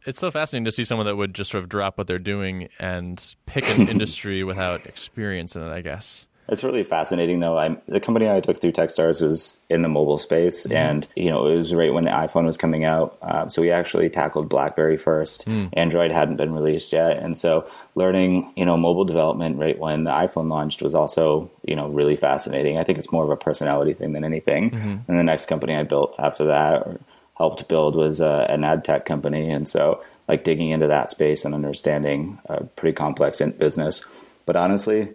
it's 0.06 0.18
so 0.18 0.30
fascinating 0.30 0.64
to 0.64 0.73
see 0.73 0.85
someone 0.85 1.06
that 1.06 1.16
would 1.16 1.35
just 1.35 1.50
sort 1.50 1.62
of 1.62 1.68
drop 1.68 1.99
what 1.99 2.06
they're 2.06 2.18
doing 2.18 2.68
and 2.78 3.35
pick 3.47 3.68
an 3.78 3.88
industry 3.88 4.44
without 4.44 4.87
experience 4.87 5.56
in 5.56 5.62
it 5.62 5.70
i 5.70 5.80
guess 5.80 6.28
it's 6.49 6.64
really 6.64 6.82
fascinating, 6.82 7.40
though. 7.40 7.58
I'm, 7.58 7.78
the 7.88 8.00
company 8.00 8.28
I 8.28 8.40
took 8.40 8.58
through 8.58 8.73
TechStars 8.73 9.20
was 9.20 9.61
in 9.68 9.82
the 9.82 9.88
mobile 9.88 10.16
space, 10.16 10.66
mm. 10.66 10.75
and 10.75 11.06
you 11.14 11.28
know 11.28 11.47
it 11.47 11.56
was 11.56 11.75
right 11.75 11.92
when 11.92 12.04
the 12.04 12.11
iPhone 12.11 12.47
was 12.47 12.56
coming 12.56 12.85
out. 12.85 13.18
Uh, 13.20 13.49
so 13.49 13.61
we 13.61 13.70
actually 13.70 14.08
tackled 14.08 14.49
BlackBerry 14.49 14.97
first. 14.97 15.47
Mm. 15.47 15.68
Android 15.75 16.11
hadn't 16.11 16.37
been 16.37 16.54
released 16.54 16.92
yet, 16.92 17.18
and 17.18 17.37
so 17.37 17.68
learning 17.99 18.50
you 18.57 18.64
know 18.64 18.76
mobile 18.76 19.05
development 19.05 19.59
right 19.59 19.78
when 19.78 20.05
the 20.05 20.11
iPhone 20.11 20.49
launched 20.49 20.81
was 20.81 20.95
also 20.95 21.50
you 21.67 21.76
know 21.76 21.88
really 21.88 22.17
fascinating. 22.17 22.78
I 22.78 22.85
think 22.85 22.99
it's 22.99 23.12
more 23.12 23.25
of 23.25 23.31
a 23.31 23.37
personality 23.37 23.93
thing 23.93 24.12
than 24.12 24.25
anything. 24.25 24.71
Mm-hmm. 24.71 24.97
And 25.09 25.19
the 25.19 25.25
next 25.25 25.47
company 25.47 25.75
I 25.75 25.83
built 25.83 26.14
after 26.19 26.45
that 26.47 26.83
or 26.87 27.00
helped 27.37 27.69
build 27.69 27.97
was 27.97 28.21
uh, 28.21 28.47
an 28.49 28.64
ad 28.64 28.85
tech 28.85 29.05
company, 29.05 29.50
and 29.50 29.69
so 29.69 30.02
like 30.28 30.45
digging 30.45 30.71
into 30.71 30.87
that 30.87 31.11
space 31.11 31.45
and 31.45 31.55
understanding 31.55 32.38
a 32.47 32.64
pretty 32.64 32.95
complex 32.95 33.43
business. 33.59 34.05
But 34.47 34.57
honestly, 34.57 35.09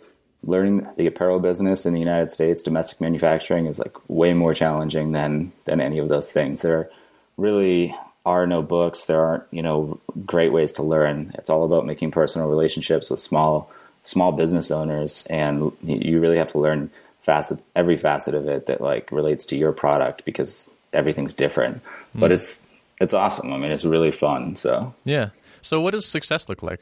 learning 0.43 0.87
the 0.97 1.07
apparel 1.07 1.39
business 1.39 1.85
in 1.85 1.93
the 1.93 1.99
United 1.99 2.31
States, 2.31 2.63
domestic 2.63 2.99
manufacturing 2.99 3.65
is 3.65 3.79
like 3.79 3.95
way 4.09 4.33
more 4.33 4.53
challenging 4.53 5.13
than 5.13 5.53
than 5.65 5.79
any 5.79 5.99
of 5.99 6.09
those 6.09 6.31
things. 6.31 6.61
There 6.61 6.89
really 7.37 7.95
are 8.25 8.47
no 8.47 8.61
books. 8.61 9.05
There 9.05 9.23
aren't 9.23 9.43
you 9.51 9.61
know 9.61 9.99
great 10.25 10.51
ways 10.51 10.71
to 10.73 10.83
learn. 10.83 11.33
It's 11.35 11.49
all 11.49 11.63
about 11.63 11.85
making 11.85 12.11
personal 12.11 12.49
relationships 12.49 13.09
with 13.09 13.19
small 13.19 13.71
small 14.03 14.31
business 14.31 14.71
owners, 14.71 15.25
and 15.29 15.71
you 15.83 16.19
really 16.19 16.37
have 16.37 16.51
to 16.51 16.59
learn 16.59 16.89
facet 17.21 17.59
every 17.75 17.97
facet 17.97 18.35
of 18.35 18.47
it 18.47 18.65
that 18.65 18.81
like 18.81 19.11
relates 19.11 19.45
to 19.47 19.55
your 19.55 19.71
product 19.71 20.25
because 20.25 20.69
everything's 20.91 21.33
different. 21.33 21.83
Mm. 22.15 22.19
But 22.19 22.31
it's 22.31 22.61
it's 23.01 23.13
awesome. 23.13 23.51
I 23.51 23.57
mean, 23.57 23.71
it's 23.71 23.85
really 23.85 24.11
fun. 24.11 24.55
So 24.55 24.93
yeah. 25.03 25.29
So 25.61 25.81
what 25.81 25.91
does 25.91 26.05
success 26.05 26.49
look 26.49 26.61
like? 26.61 26.81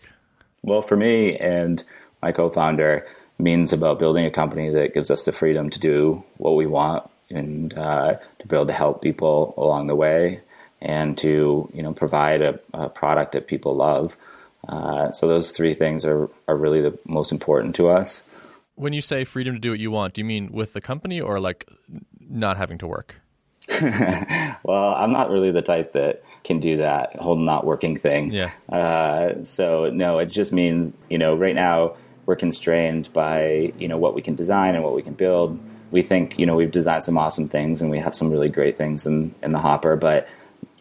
Well, 0.64 0.82
for 0.82 0.98
me 0.98 1.38
and 1.38 1.84
my 2.22 2.32
co-founder 2.32 3.08
means 3.40 3.74
about 3.74 3.98
building 3.98 4.26
a 4.26 4.32
company 4.32 4.70
that 4.70 4.94
gives 4.94 5.10
us 5.10 5.26
the 5.26 5.32
freedom 5.32 5.70
to 5.72 5.80
do 5.80 6.24
what 6.38 6.52
we 6.52 6.68
want 6.68 7.10
and 7.32 7.74
uh, 7.76 8.18
to 8.40 8.48
be 8.48 8.56
able 8.56 8.68
to 8.68 8.74
help 8.74 9.02
people 9.02 9.56
along 9.58 9.88
the 9.88 9.96
way 9.96 10.42
and 10.82 11.18
to 11.20 11.70
you 11.74 11.84
know 11.84 11.94
provide 11.94 12.42
a, 12.42 12.60
a 12.74 12.90
product 12.90 13.34
that 13.34 13.48
people 13.48 13.76
love. 13.76 14.18
Uh, 14.68 15.12
so 15.12 15.28
those 15.28 15.52
three 15.52 15.74
things 15.74 16.06
are 16.06 16.30
are 16.48 16.56
really 16.56 16.82
the 16.82 16.98
most 17.06 17.32
important 17.32 17.76
to 17.76 17.88
us. 17.88 18.24
When 18.76 18.94
you 18.94 19.02
say 19.02 19.24
freedom 19.24 19.54
to 19.56 19.60
do 19.60 19.72
what 19.72 19.80
you 19.80 19.92
want, 19.92 20.14
do 20.14 20.22
you 20.22 20.26
mean 20.26 20.52
with 20.52 20.74
the 20.74 20.82
company 20.82 21.22
or 21.22 21.40
like 21.40 21.70
not 22.20 22.58
having 22.58 22.78
to 22.80 22.88
work? 22.88 23.16
well, 24.64 24.96
I'm 24.96 25.12
not 25.12 25.30
really 25.30 25.52
the 25.52 25.62
type 25.62 25.94
that 25.94 26.24
can 26.44 26.60
do 26.60 26.78
that 26.78 27.16
whole 27.16 27.36
not 27.36 27.66
working 27.66 27.98
thing. 27.98 28.32
Yeah. 28.32 28.52
Uh, 28.68 29.44
so 29.44 29.90
no, 29.92 30.20
it 30.20 30.28
just 30.28 30.52
means 30.52 30.94
you 31.10 31.18
know 31.18 31.36
right 31.36 31.56
now 31.56 31.96
we're 32.26 32.36
constrained 32.36 33.12
by 33.14 33.74
you 33.78 33.88
know 33.88 33.98
what 33.98 34.16
we 34.16 34.22
can 34.22 34.36
design 34.36 34.76
and 34.76 34.84
what 34.84 34.96
we 34.96 35.02
can 35.02 35.14
build. 35.14 35.60
We 35.92 36.02
think 36.02 36.40
you 36.40 36.46
know 36.46 36.56
we've 36.56 36.72
designed 36.72 37.04
some 37.04 37.18
awesome 37.18 37.48
things 37.48 37.82
and 37.82 37.92
we 37.92 38.00
have 38.00 38.16
some 38.16 38.32
really 38.32 38.50
great 38.50 38.78
things 38.78 39.06
in 39.06 39.36
in 39.44 39.52
the 39.52 39.60
hopper, 39.60 39.96
but 39.96 40.28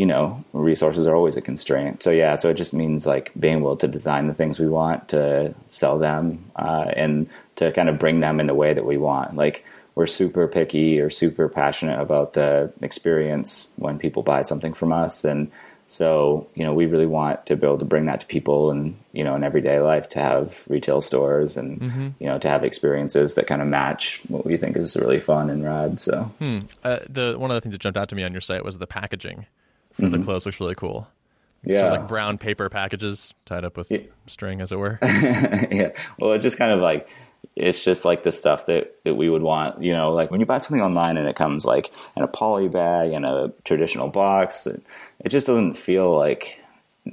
you 0.00 0.06
know 0.06 0.42
resources 0.54 1.06
are 1.06 1.14
always 1.14 1.36
a 1.36 1.42
constraint. 1.42 2.02
So 2.02 2.10
yeah, 2.10 2.34
so 2.36 2.48
it 2.48 2.54
just 2.54 2.72
means 2.72 3.06
like 3.06 3.32
being 3.38 3.58
able 3.58 3.76
to 3.76 3.86
design 3.86 4.28
the 4.28 4.34
things 4.34 4.58
we 4.58 4.66
want 4.66 5.10
to 5.10 5.54
sell 5.68 5.98
them 5.98 6.50
uh, 6.56 6.90
and 6.96 7.28
to 7.56 7.70
kind 7.72 7.90
of 7.90 7.98
bring 7.98 8.20
them 8.20 8.40
in 8.40 8.46
the 8.46 8.54
way 8.54 8.72
that 8.72 8.86
we 8.86 8.96
want. 8.96 9.36
Like 9.36 9.62
we're 9.94 10.06
super 10.06 10.48
picky 10.48 10.98
or 11.00 11.10
super 11.10 11.50
passionate 11.50 12.00
about 12.00 12.32
the 12.32 12.72
experience 12.80 13.72
when 13.76 13.98
people 13.98 14.22
buy 14.22 14.40
something 14.40 14.72
from 14.72 14.90
us 14.90 15.22
and 15.22 15.50
so, 15.86 16.48
you 16.54 16.62
know, 16.62 16.72
we 16.72 16.86
really 16.86 17.04
want 17.04 17.46
to 17.46 17.56
be 17.56 17.66
able 17.66 17.78
to 17.78 17.84
bring 17.84 18.06
that 18.06 18.20
to 18.20 18.26
people 18.26 18.70
and, 18.70 18.96
you 19.12 19.24
know, 19.24 19.34
in 19.34 19.42
everyday 19.42 19.80
life 19.80 20.08
to 20.10 20.20
have 20.20 20.62
retail 20.68 21.00
stores 21.00 21.56
and, 21.56 21.80
mm-hmm. 21.80 22.08
you 22.20 22.26
know, 22.26 22.38
to 22.38 22.48
have 22.48 22.62
experiences 22.62 23.34
that 23.34 23.48
kind 23.48 23.60
of 23.60 23.66
match 23.66 24.22
what 24.28 24.46
we 24.46 24.56
think 24.56 24.76
is 24.76 24.94
really 24.94 25.18
fun 25.18 25.50
and 25.50 25.64
rad. 25.64 25.98
So, 25.98 26.30
hmm. 26.38 26.60
uh, 26.84 27.00
the 27.08 27.34
one 27.36 27.50
of 27.50 27.56
the 27.56 27.60
things 27.60 27.72
that 27.72 27.80
jumped 27.80 27.98
out 27.98 28.08
to 28.10 28.14
me 28.14 28.22
on 28.22 28.30
your 28.30 28.40
site 28.40 28.64
was 28.64 28.78
the 28.78 28.86
packaging 28.86 29.46
for 30.00 30.06
mm-hmm. 30.06 30.16
the 30.16 30.24
clothes 30.24 30.46
looks 30.46 30.60
really 30.60 30.74
cool. 30.74 31.08
Yeah. 31.62 31.80
So 31.80 31.88
like 31.90 32.08
brown 32.08 32.38
paper 32.38 32.68
packages 32.68 33.34
tied 33.44 33.64
up 33.64 33.76
with 33.76 33.90
yeah. 33.90 34.00
string, 34.26 34.60
as 34.60 34.72
it 34.72 34.78
were. 34.78 34.98
yeah. 35.02 35.90
Well, 36.18 36.32
it 36.32 36.38
just 36.38 36.56
kind 36.56 36.72
of 36.72 36.80
like, 36.80 37.08
it's 37.54 37.84
just 37.84 38.04
like 38.04 38.22
the 38.22 38.32
stuff 38.32 38.66
that, 38.66 38.96
that 39.04 39.14
we 39.14 39.28
would 39.28 39.42
want. 39.42 39.82
You 39.82 39.92
know, 39.92 40.12
like 40.12 40.30
when 40.30 40.40
you 40.40 40.46
buy 40.46 40.58
something 40.58 40.80
online 40.80 41.16
and 41.16 41.28
it 41.28 41.36
comes 41.36 41.64
like 41.64 41.90
in 42.16 42.22
a 42.22 42.28
poly 42.28 42.68
bag 42.68 43.12
and 43.12 43.26
a 43.26 43.52
traditional 43.64 44.08
box, 44.08 44.66
it, 44.66 44.82
it 45.24 45.28
just 45.28 45.46
doesn't 45.46 45.74
feel 45.74 46.16
like 46.16 46.60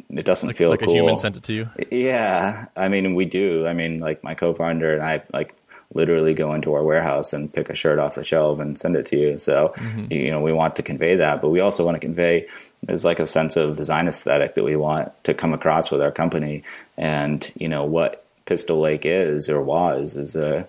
it 0.09 0.25
doesn't 0.25 0.47
like, 0.47 0.55
feel 0.55 0.69
like 0.69 0.81
cool. 0.81 0.89
a 0.89 0.93
human 0.93 1.17
sent 1.17 1.37
it 1.37 1.43
to 1.43 1.53
you. 1.53 1.69
Yeah, 1.91 2.67
I 2.75 2.87
mean 2.87 3.15
we 3.15 3.25
do. 3.25 3.65
I 3.67 3.73
mean, 3.73 3.99
like 3.99 4.23
my 4.23 4.35
co-founder 4.35 4.93
and 4.93 5.01
I 5.01 5.23
like 5.33 5.55
literally 5.93 6.33
go 6.33 6.53
into 6.53 6.73
our 6.73 6.83
warehouse 6.83 7.33
and 7.33 7.51
pick 7.51 7.69
a 7.69 7.75
shirt 7.75 7.99
off 7.99 8.15
the 8.15 8.23
shelf 8.23 8.59
and 8.59 8.77
send 8.77 8.95
it 8.95 9.05
to 9.07 9.17
you. 9.17 9.39
So 9.39 9.73
mm-hmm. 9.75 10.11
you 10.11 10.31
know 10.31 10.41
we 10.41 10.53
want 10.53 10.75
to 10.77 10.83
convey 10.83 11.15
that, 11.15 11.41
but 11.41 11.49
we 11.49 11.59
also 11.59 11.85
want 11.85 11.95
to 11.95 11.99
convey 11.99 12.47
there's 12.83 13.05
like 13.05 13.19
a 13.19 13.27
sense 13.27 13.55
of 13.55 13.77
design 13.77 14.07
aesthetic 14.07 14.55
that 14.55 14.63
we 14.63 14.75
want 14.75 15.11
to 15.23 15.33
come 15.33 15.53
across 15.53 15.91
with 15.91 16.01
our 16.01 16.11
company, 16.11 16.63
and 16.97 17.51
you 17.57 17.67
know 17.67 17.83
what 17.83 18.25
Pistol 18.45 18.79
Lake 18.79 19.05
is 19.05 19.49
or 19.49 19.61
was 19.61 20.15
is 20.15 20.35
a 20.35 20.67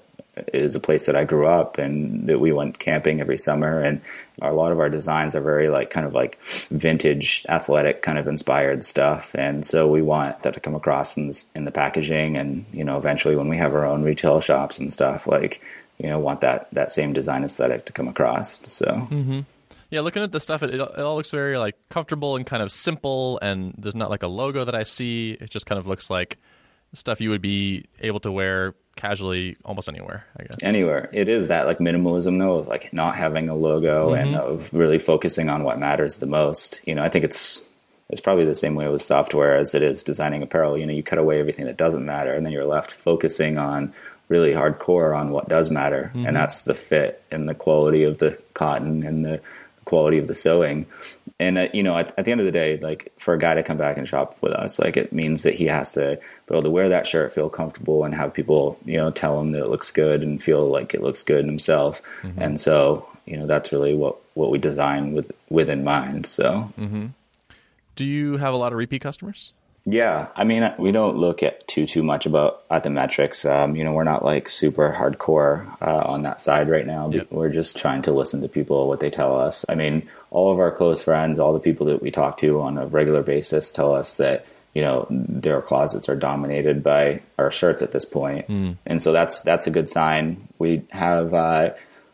is 0.52 0.74
a 0.74 0.80
place 0.80 1.06
that 1.06 1.16
I 1.16 1.24
grew 1.24 1.46
up 1.46 1.78
and 1.78 2.28
that 2.28 2.40
we 2.40 2.52
went 2.52 2.78
camping 2.78 3.20
every 3.20 3.38
summer. 3.38 3.80
And 3.80 4.00
a 4.40 4.52
lot 4.52 4.72
of 4.72 4.80
our 4.80 4.88
designs 4.88 5.34
are 5.34 5.40
very 5.40 5.68
like 5.68 5.90
kind 5.90 6.06
of 6.06 6.14
like 6.14 6.38
vintage 6.70 7.44
athletic 7.48 8.02
kind 8.02 8.18
of 8.18 8.26
inspired 8.26 8.84
stuff. 8.84 9.34
And 9.34 9.64
so 9.64 9.88
we 9.88 10.02
want 10.02 10.42
that 10.42 10.54
to 10.54 10.60
come 10.60 10.74
across 10.74 11.16
in 11.16 11.28
this, 11.28 11.50
in 11.54 11.64
the 11.64 11.70
packaging. 11.70 12.36
And 12.36 12.64
you 12.72 12.84
know 12.84 12.98
eventually 12.98 13.36
when 13.36 13.48
we 13.48 13.58
have 13.58 13.74
our 13.74 13.86
own 13.86 14.02
retail 14.02 14.40
shops 14.40 14.78
and 14.78 14.92
stuff 14.92 15.26
like 15.26 15.62
you 15.98 16.08
know 16.08 16.18
want 16.18 16.40
that 16.42 16.68
that 16.72 16.92
same 16.92 17.12
design 17.12 17.44
aesthetic 17.44 17.84
to 17.86 17.92
come 17.92 18.08
across. 18.08 18.60
So 18.66 18.86
mm-hmm. 18.86 19.40
Yeah, 19.90 20.02
looking 20.02 20.22
at 20.22 20.32
the 20.32 20.40
stuff, 20.40 20.62
it, 20.62 20.74
it, 20.74 20.80
all 20.80 21.16
looks 21.16 21.30
very 21.30 21.56
like 21.56 21.74
comfortable 21.88 22.36
and 22.36 22.44
kind 22.44 22.62
of 22.62 22.70
simple, 22.70 23.38
and 23.40 23.72
there's 23.78 23.94
not 23.94 24.10
like 24.10 24.22
a 24.22 24.26
logo 24.26 24.66
that 24.66 24.74
I 24.74 24.82
see. 24.82 25.32
It 25.40 25.48
just 25.48 25.64
kind 25.64 25.78
of 25.78 25.86
looks 25.86 26.10
like 26.10 26.36
stuff 26.92 27.22
you 27.22 27.30
would 27.30 27.40
be 27.40 27.86
able 28.00 28.20
to 28.20 28.30
wear 28.30 28.74
casually 28.98 29.56
almost 29.64 29.88
anywhere, 29.88 30.26
I 30.38 30.42
guess. 30.42 30.62
Anywhere. 30.62 31.08
It 31.12 31.28
is 31.28 31.48
that 31.48 31.66
like 31.66 31.78
minimalism 31.78 32.38
though, 32.38 32.56
of 32.56 32.68
like 32.68 32.92
not 32.92 33.14
having 33.14 33.48
a 33.48 33.54
logo 33.54 34.10
mm-hmm. 34.10 34.28
and 34.28 34.36
of 34.36 34.72
really 34.74 34.98
focusing 34.98 35.48
on 35.48 35.64
what 35.64 35.78
matters 35.78 36.16
the 36.16 36.26
most. 36.26 36.80
You 36.84 36.94
know, 36.94 37.02
I 37.02 37.08
think 37.08 37.24
it's 37.24 37.62
it's 38.10 38.20
probably 38.20 38.44
the 38.44 38.54
same 38.54 38.74
way 38.74 38.88
with 38.88 39.02
software 39.02 39.56
as 39.56 39.74
it 39.74 39.82
is 39.82 40.02
designing 40.02 40.42
apparel. 40.42 40.76
You 40.76 40.86
know, 40.86 40.92
you 40.92 41.02
cut 41.02 41.18
away 41.18 41.40
everything 41.40 41.66
that 41.66 41.76
doesn't 41.76 42.04
matter 42.04 42.34
and 42.34 42.44
then 42.44 42.52
you're 42.52 42.66
left 42.66 42.90
focusing 42.90 43.56
on 43.56 43.94
really 44.28 44.52
hardcore 44.52 45.16
on 45.16 45.30
what 45.30 45.48
does 45.48 45.70
matter. 45.70 46.10
Mm-hmm. 46.14 46.26
And 46.26 46.36
that's 46.36 46.62
the 46.62 46.74
fit 46.74 47.22
and 47.30 47.48
the 47.48 47.54
quality 47.54 48.02
of 48.02 48.18
the 48.18 48.38
cotton 48.54 49.02
and 49.02 49.24
the 49.24 49.40
quality 49.88 50.18
of 50.18 50.26
the 50.26 50.34
sewing. 50.34 50.86
And 51.40 51.58
uh, 51.58 51.68
you 51.72 51.82
know, 51.82 51.96
at, 51.96 52.12
at, 52.18 52.24
the 52.26 52.30
end 52.30 52.40
of 52.40 52.44
the 52.44 52.52
day, 52.52 52.78
like 52.82 53.10
for 53.18 53.32
a 53.32 53.38
guy 53.38 53.54
to 53.54 53.62
come 53.62 53.78
back 53.78 53.96
and 53.96 54.06
shop 54.06 54.34
with 54.42 54.52
us, 54.52 54.78
like 54.78 54.96
it 54.96 55.12
means 55.12 55.42
that 55.42 55.54
he 55.54 55.64
has 55.64 55.92
to 55.92 56.20
be 56.46 56.54
able 56.54 56.62
to 56.62 56.70
wear 56.70 56.90
that 56.90 57.06
shirt, 57.06 57.32
feel 57.32 57.48
comfortable, 57.48 58.04
and 58.04 58.14
have 58.14 58.34
people, 58.34 58.78
you 58.84 58.98
know, 58.98 59.10
tell 59.10 59.40
him 59.40 59.52
that 59.52 59.62
it 59.62 59.68
looks 59.68 59.90
good 59.90 60.22
and 60.22 60.42
feel 60.42 60.68
like 60.68 60.94
it 60.94 61.02
looks 61.02 61.22
good 61.22 61.40
in 61.40 61.46
himself. 61.46 62.02
Mm-hmm. 62.22 62.40
And 62.40 62.60
so, 62.60 63.08
you 63.24 63.36
know, 63.36 63.46
that's 63.46 63.72
really 63.72 63.94
what 63.94 64.16
what 64.34 64.50
we 64.50 64.58
design 64.58 65.14
with 65.14 65.32
with 65.48 65.70
in 65.70 65.82
mind. 65.84 66.26
So, 66.26 66.72
mm-hmm. 66.78 67.06
do 67.96 68.04
you 68.04 68.36
have 68.36 68.52
a 68.52 68.58
lot 68.58 68.72
of 68.72 68.78
repeat 68.78 69.00
customers? 69.00 69.54
Yeah, 69.90 70.28
I 70.36 70.44
mean, 70.44 70.70
we 70.78 70.92
don't 70.92 71.16
look 71.16 71.42
at 71.42 71.66
too 71.66 71.86
too 71.86 72.02
much 72.02 72.26
about 72.26 72.62
at 72.70 72.82
the 72.82 72.90
metrics. 72.90 73.46
Um, 73.46 73.74
you 73.74 73.84
know, 73.84 73.92
we're 73.92 74.04
not 74.04 74.22
like 74.22 74.46
super 74.46 74.92
hardcore 74.92 75.66
uh, 75.80 76.02
on 76.04 76.22
that 76.22 76.42
side 76.42 76.68
right 76.68 76.86
now. 76.86 77.08
Yep. 77.10 77.30
We're 77.30 77.48
just 77.48 77.78
trying 77.78 78.02
to 78.02 78.12
listen 78.12 78.42
to 78.42 78.48
people 78.48 78.86
what 78.86 79.00
they 79.00 79.08
tell 79.08 79.40
us. 79.40 79.64
I 79.66 79.74
mean, 79.74 80.06
all 80.30 80.52
of 80.52 80.58
our 80.58 80.70
close 80.70 81.02
friends, 81.02 81.38
all 81.38 81.54
the 81.54 81.58
people 81.58 81.86
that 81.86 82.02
we 82.02 82.10
talk 82.10 82.36
to 82.38 82.60
on 82.60 82.76
a 82.76 82.86
regular 82.86 83.22
basis, 83.22 83.72
tell 83.72 83.94
us 83.94 84.18
that 84.18 84.44
you 84.74 84.82
know 84.82 85.06
their 85.08 85.62
closets 85.62 86.06
are 86.10 86.16
dominated 86.16 86.82
by 86.82 87.22
our 87.38 87.50
shirts 87.50 87.80
at 87.80 87.92
this 87.92 88.04
point, 88.04 88.46
mm. 88.46 88.76
and 88.84 89.00
so 89.00 89.12
that's 89.12 89.40
that's 89.40 89.66
a 89.66 89.70
good 89.70 89.88
sign. 89.88 90.48
We 90.58 90.82
have 90.90 91.32
uh, 91.32 91.70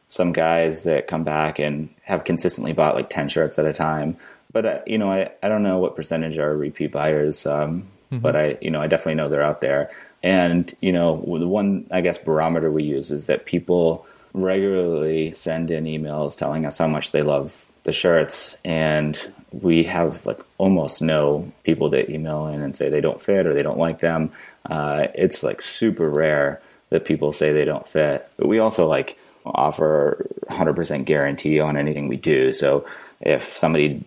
some 0.07 0.33
guys 0.33 0.85
that 0.85 1.09
come 1.09 1.25
back 1.25 1.59
and 1.59 1.89
have 2.03 2.23
consistently 2.23 2.73
bought 2.73 2.95
like 2.95 3.11
ten 3.11 3.29
shirts 3.29 3.59
at 3.59 3.65
a 3.65 3.73
time 3.73 4.17
but 4.55 4.65
uh, 4.65 4.79
you 4.87 4.97
know, 4.97 5.11
I, 5.11 5.31
I 5.43 5.49
don't 5.49 5.65
know 5.65 5.79
what 5.79 5.97
percentage 5.97 6.39
are 6.39 6.57
repeat 6.57 6.93
buyers, 6.93 7.45
um, 7.45 7.83
mm-hmm. 8.11 8.21
but 8.21 8.37
I 8.37 8.57
you 8.63 8.71
know 8.71 8.81
I 8.81 8.87
definitely 8.87 9.17
know 9.17 9.29
they're 9.29 9.43
out 9.43 9.61
there. 9.61 9.91
And 10.23 10.73
you 10.81 10.93
know, 10.93 11.17
the 11.39 11.49
one 11.49 11.87
I 11.91 12.01
guess 12.01 12.17
barometer 12.17 12.71
we 12.71 12.85
use 12.85 13.11
is 13.11 13.27
that 13.27 13.45
people 13.45 14.07
regularly 14.33 15.35
send 15.35 15.71
in 15.71 15.85
emails 15.85 16.37
telling 16.37 16.65
us 16.65 16.79
how 16.79 16.87
much 16.87 17.11
they 17.11 17.21
love 17.21 17.67
the 17.83 17.93
shirts, 17.93 18.57
and 18.65 19.21
we 19.53 19.85
have 19.85 20.25
like 20.25 20.41
almost 20.57 21.03
no 21.03 21.53
people 21.65 21.91
that 21.91 22.09
email 22.09 22.47
in 22.47 22.63
and 22.63 22.75
say 22.75 22.89
they 22.89 23.01
don't 23.01 23.21
fit 23.21 23.47
or 23.47 23.53
they 23.53 23.63
don't 23.63 23.79
like 23.79 23.99
them. 23.99 24.31
Uh, 24.65 25.09
it's 25.15 25.43
like 25.43 25.61
super 25.61 26.09
rare 26.09 26.63
that 26.91 27.05
people 27.05 27.33
say 27.33 27.53
they 27.53 27.65
don't 27.65 27.87
fit. 27.87 28.29
But 28.37 28.49
we 28.49 28.61
also 28.61 28.87
like 28.87 29.19
offer 29.45 30.27
100% 30.49 31.05
guarantee 31.05 31.61
on 31.61 31.77
anything 31.77 32.09
we 32.09 32.17
do. 32.17 32.53
So 32.53 32.87
if 33.21 33.45
somebody 33.57 34.05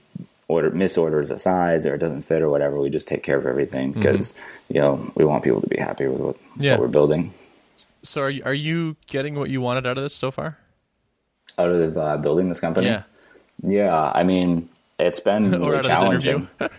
order 0.47 0.71
misorders 0.71 1.29
a 1.31 1.37
size 1.39 1.85
or 1.85 1.95
it 1.95 1.97
doesn't 1.97 2.23
fit 2.23 2.41
or 2.41 2.49
whatever, 2.49 2.79
we 2.79 2.89
just 2.89 3.07
take 3.07 3.23
care 3.23 3.37
of 3.37 3.45
everything 3.45 3.91
because 3.91 4.33
mm-hmm. 4.33 4.73
you 4.75 4.81
know 4.81 5.11
we 5.15 5.25
want 5.25 5.43
people 5.43 5.61
to 5.61 5.67
be 5.67 5.77
happy 5.77 6.07
with 6.07 6.19
what, 6.19 6.37
yeah. 6.57 6.71
what 6.71 6.81
we're 6.81 6.87
building. 6.87 7.33
So 8.03 8.21
are 8.21 8.29
you, 8.29 8.41
are 8.45 8.53
you 8.53 8.95
getting 9.07 9.35
what 9.35 9.49
you 9.49 9.59
wanted 9.59 9.85
out 9.85 9.97
of 9.97 10.03
this 10.03 10.13
so 10.13 10.31
far? 10.31 10.57
Out 11.57 11.69
of 11.69 11.97
uh, 11.97 12.17
building 12.17 12.49
this 12.49 12.59
company? 12.59 12.87
Yeah. 12.87 13.03
Yeah, 13.63 14.11
I 14.13 14.23
mean, 14.23 14.69
it's 14.99 15.19
been 15.19 15.51
really 15.61 15.83
challenging. 15.83 16.47
uh, 16.59 16.69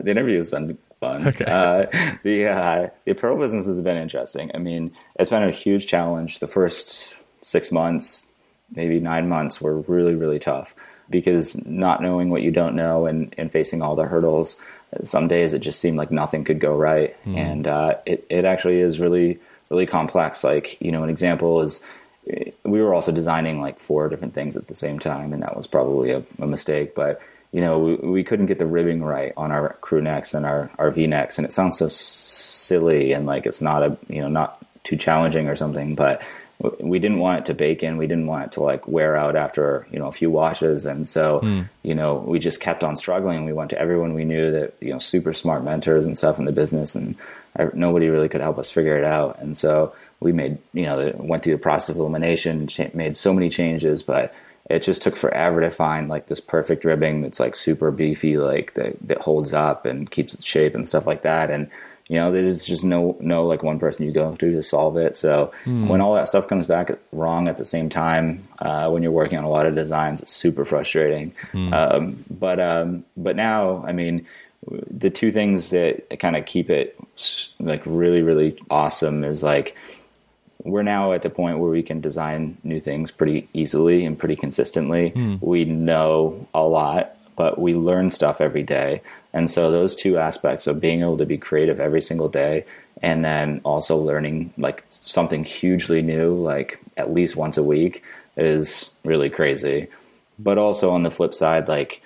the 0.00 0.04
interview 0.06 0.36
has 0.36 0.50
been 0.50 0.76
fun. 1.00 1.28
Okay. 1.28 1.44
Uh, 1.44 1.86
the 2.22 2.48
uh, 2.48 2.88
the 3.04 3.12
apparel 3.12 3.38
business 3.38 3.66
has 3.66 3.80
been 3.80 3.96
interesting. 3.96 4.50
I 4.52 4.58
mean, 4.58 4.92
it's 5.16 5.30
been 5.30 5.42
a 5.42 5.50
huge 5.50 5.86
challenge. 5.86 6.40
The 6.40 6.48
first 6.48 7.14
six 7.40 7.70
months, 7.70 8.26
maybe 8.74 8.98
nine 9.00 9.28
months, 9.28 9.60
were 9.60 9.80
really 9.82 10.14
really 10.14 10.38
tough 10.38 10.74
because 11.10 11.64
not 11.66 12.02
knowing 12.02 12.30
what 12.30 12.42
you 12.42 12.50
don't 12.50 12.74
know 12.74 13.06
and, 13.06 13.34
and 13.38 13.52
facing 13.52 13.82
all 13.82 13.96
the 13.96 14.04
hurdles, 14.04 14.56
some 15.02 15.28
days 15.28 15.52
it 15.52 15.60
just 15.60 15.80
seemed 15.80 15.96
like 15.96 16.10
nothing 16.10 16.44
could 16.44 16.60
go 16.60 16.74
right. 16.74 17.16
Mm. 17.24 17.36
And 17.36 17.66
uh, 17.66 17.94
it, 18.06 18.26
it 18.30 18.44
actually 18.44 18.80
is 18.80 19.00
really 19.00 19.40
really 19.70 19.86
complex. 19.86 20.44
Like, 20.44 20.80
you 20.80 20.92
know, 20.92 21.02
an 21.02 21.10
example 21.10 21.60
is 21.60 21.80
eh, 22.28 22.50
we 22.64 22.80
were 22.80 22.94
also 22.94 23.12
designing 23.12 23.60
like 23.60 23.80
four 23.80 24.08
different 24.08 24.34
things 24.34 24.56
at 24.56 24.68
the 24.68 24.74
same 24.74 24.98
time, 24.98 25.32
and 25.32 25.42
that 25.42 25.56
was 25.56 25.66
probably 25.66 26.10
a, 26.12 26.22
a 26.38 26.46
mistake. 26.46 26.94
But 26.94 27.20
you 27.52 27.60
know, 27.60 27.78
we, 27.78 27.94
we, 27.96 28.24
couldn't 28.24 28.46
get 28.46 28.58
the 28.58 28.66
ribbing 28.66 29.02
right 29.02 29.32
on 29.36 29.52
our 29.52 29.74
crew 29.74 30.02
necks 30.02 30.34
and 30.34 30.44
our, 30.44 30.70
our 30.76 30.90
V 30.90 31.06
necks, 31.06 31.38
and 31.38 31.46
it 31.46 31.52
sounds 31.52 31.78
so 31.78 31.88
silly 31.88 33.12
and 33.12 33.26
like 33.26 33.46
it's 33.46 33.60
not 33.60 33.82
a 33.82 33.96
you 34.08 34.20
know 34.20 34.28
not 34.28 34.64
too 34.84 34.96
challenging 34.96 35.48
or 35.48 35.56
something, 35.56 35.94
but 35.94 36.22
we 36.80 36.98
didn't 36.98 37.18
want 37.18 37.40
it 37.40 37.46
to 37.46 37.54
bake 37.54 37.82
in. 37.82 37.96
We 37.96 38.06
didn't 38.06 38.26
want 38.26 38.46
it 38.46 38.52
to 38.52 38.62
like 38.62 38.86
wear 38.86 39.16
out 39.16 39.36
after 39.36 39.86
you 39.90 39.98
know 39.98 40.06
a 40.06 40.12
few 40.12 40.30
washes, 40.30 40.86
and 40.86 41.08
so 41.08 41.40
mm. 41.40 41.68
you 41.82 41.94
know 41.94 42.16
we 42.16 42.38
just 42.38 42.60
kept 42.60 42.84
on 42.84 42.96
struggling. 42.96 43.44
We 43.44 43.52
went 43.52 43.70
to 43.70 43.78
everyone 43.78 44.14
we 44.14 44.24
knew 44.24 44.50
that 44.52 44.74
you 44.80 44.92
know 44.92 44.98
super 44.98 45.32
smart 45.32 45.64
mentors 45.64 46.04
and 46.04 46.16
stuff 46.16 46.38
in 46.38 46.44
the 46.44 46.52
business, 46.52 46.94
and 46.94 47.16
I, 47.58 47.68
nobody 47.74 48.08
really 48.08 48.28
could 48.28 48.40
help 48.40 48.58
us 48.58 48.70
figure 48.70 48.96
it 48.96 49.04
out. 49.04 49.38
And 49.40 49.56
so 49.56 49.94
we 50.20 50.32
made 50.32 50.58
you 50.72 50.84
know 50.84 51.12
went 51.16 51.42
through 51.42 51.54
the 51.54 51.62
process 51.62 51.96
of 51.96 52.00
elimination, 52.00 52.68
made 52.94 53.16
so 53.16 53.32
many 53.32 53.48
changes, 53.48 54.02
but 54.02 54.34
it 54.70 54.82
just 54.82 55.02
took 55.02 55.16
forever 55.16 55.60
to 55.60 55.70
find 55.70 56.08
like 56.08 56.26
this 56.26 56.40
perfect 56.40 56.84
ribbing 56.84 57.20
that's 57.22 57.40
like 57.40 57.56
super 57.56 57.90
beefy, 57.90 58.38
like 58.38 58.74
that 58.74 58.96
that 59.06 59.18
holds 59.18 59.52
up 59.52 59.86
and 59.86 60.10
keeps 60.10 60.34
its 60.34 60.44
shape 60.44 60.74
and 60.74 60.88
stuff 60.88 61.06
like 61.06 61.22
that, 61.22 61.50
and 61.50 61.70
you 62.08 62.16
know 62.16 62.30
there's 62.30 62.64
just 62.64 62.84
no 62.84 63.16
no 63.20 63.46
like 63.46 63.62
one 63.62 63.78
person 63.78 64.04
you 64.04 64.12
go 64.12 64.34
to 64.34 64.50
to 64.50 64.62
solve 64.62 64.96
it 64.96 65.16
so 65.16 65.52
mm. 65.64 65.86
when 65.88 66.00
all 66.00 66.14
that 66.14 66.28
stuff 66.28 66.46
comes 66.48 66.66
back 66.66 66.90
wrong 67.12 67.48
at 67.48 67.56
the 67.56 67.64
same 67.64 67.88
time 67.88 68.46
uh, 68.58 68.88
when 68.90 69.02
you're 69.02 69.12
working 69.12 69.38
on 69.38 69.44
a 69.44 69.48
lot 69.48 69.66
of 69.66 69.74
designs 69.74 70.20
it's 70.20 70.32
super 70.32 70.64
frustrating 70.64 71.34
mm. 71.52 71.72
um, 71.72 72.22
but 72.30 72.60
um, 72.60 73.04
but 73.16 73.36
now 73.36 73.84
i 73.86 73.92
mean 73.92 74.26
the 74.90 75.10
two 75.10 75.30
things 75.30 75.70
that 75.70 76.18
kind 76.18 76.36
of 76.36 76.46
keep 76.46 76.70
it 76.70 76.96
like 77.58 77.82
really 77.86 78.22
really 78.22 78.58
awesome 78.70 79.24
is 79.24 79.42
like 79.42 79.76
we're 80.62 80.82
now 80.82 81.12
at 81.12 81.22
the 81.22 81.28
point 81.28 81.58
where 81.58 81.70
we 81.70 81.82
can 81.82 82.00
design 82.00 82.56
new 82.64 82.80
things 82.80 83.10
pretty 83.10 83.46
easily 83.52 84.04
and 84.04 84.18
pretty 84.18 84.36
consistently 84.36 85.10
mm. 85.10 85.40
we 85.42 85.64
know 85.64 86.46
a 86.54 86.62
lot 86.62 87.16
but 87.36 87.58
we 87.58 87.74
learn 87.74 88.10
stuff 88.10 88.40
every 88.40 88.62
day 88.62 89.00
and 89.34 89.50
so 89.50 89.70
those 89.70 89.96
two 89.96 90.16
aspects 90.16 90.66
of 90.66 90.80
being 90.80 91.00
able 91.00 91.18
to 91.18 91.26
be 91.26 91.36
creative 91.36 91.80
every 91.80 92.00
single 92.00 92.28
day 92.28 92.64
and 93.02 93.24
then 93.24 93.60
also 93.64 93.96
learning 93.96 94.54
like 94.56 94.84
something 94.88 95.44
hugely 95.44 96.00
new 96.00 96.34
like 96.34 96.78
at 96.96 97.12
least 97.12 97.36
once 97.36 97.58
a 97.58 97.62
week 97.62 98.02
is 98.36 98.92
really 99.04 99.28
crazy. 99.28 99.88
But 100.38 100.56
also 100.56 100.92
on 100.92 101.02
the 101.02 101.10
flip 101.10 101.34
side 101.34 101.68
like 101.68 102.00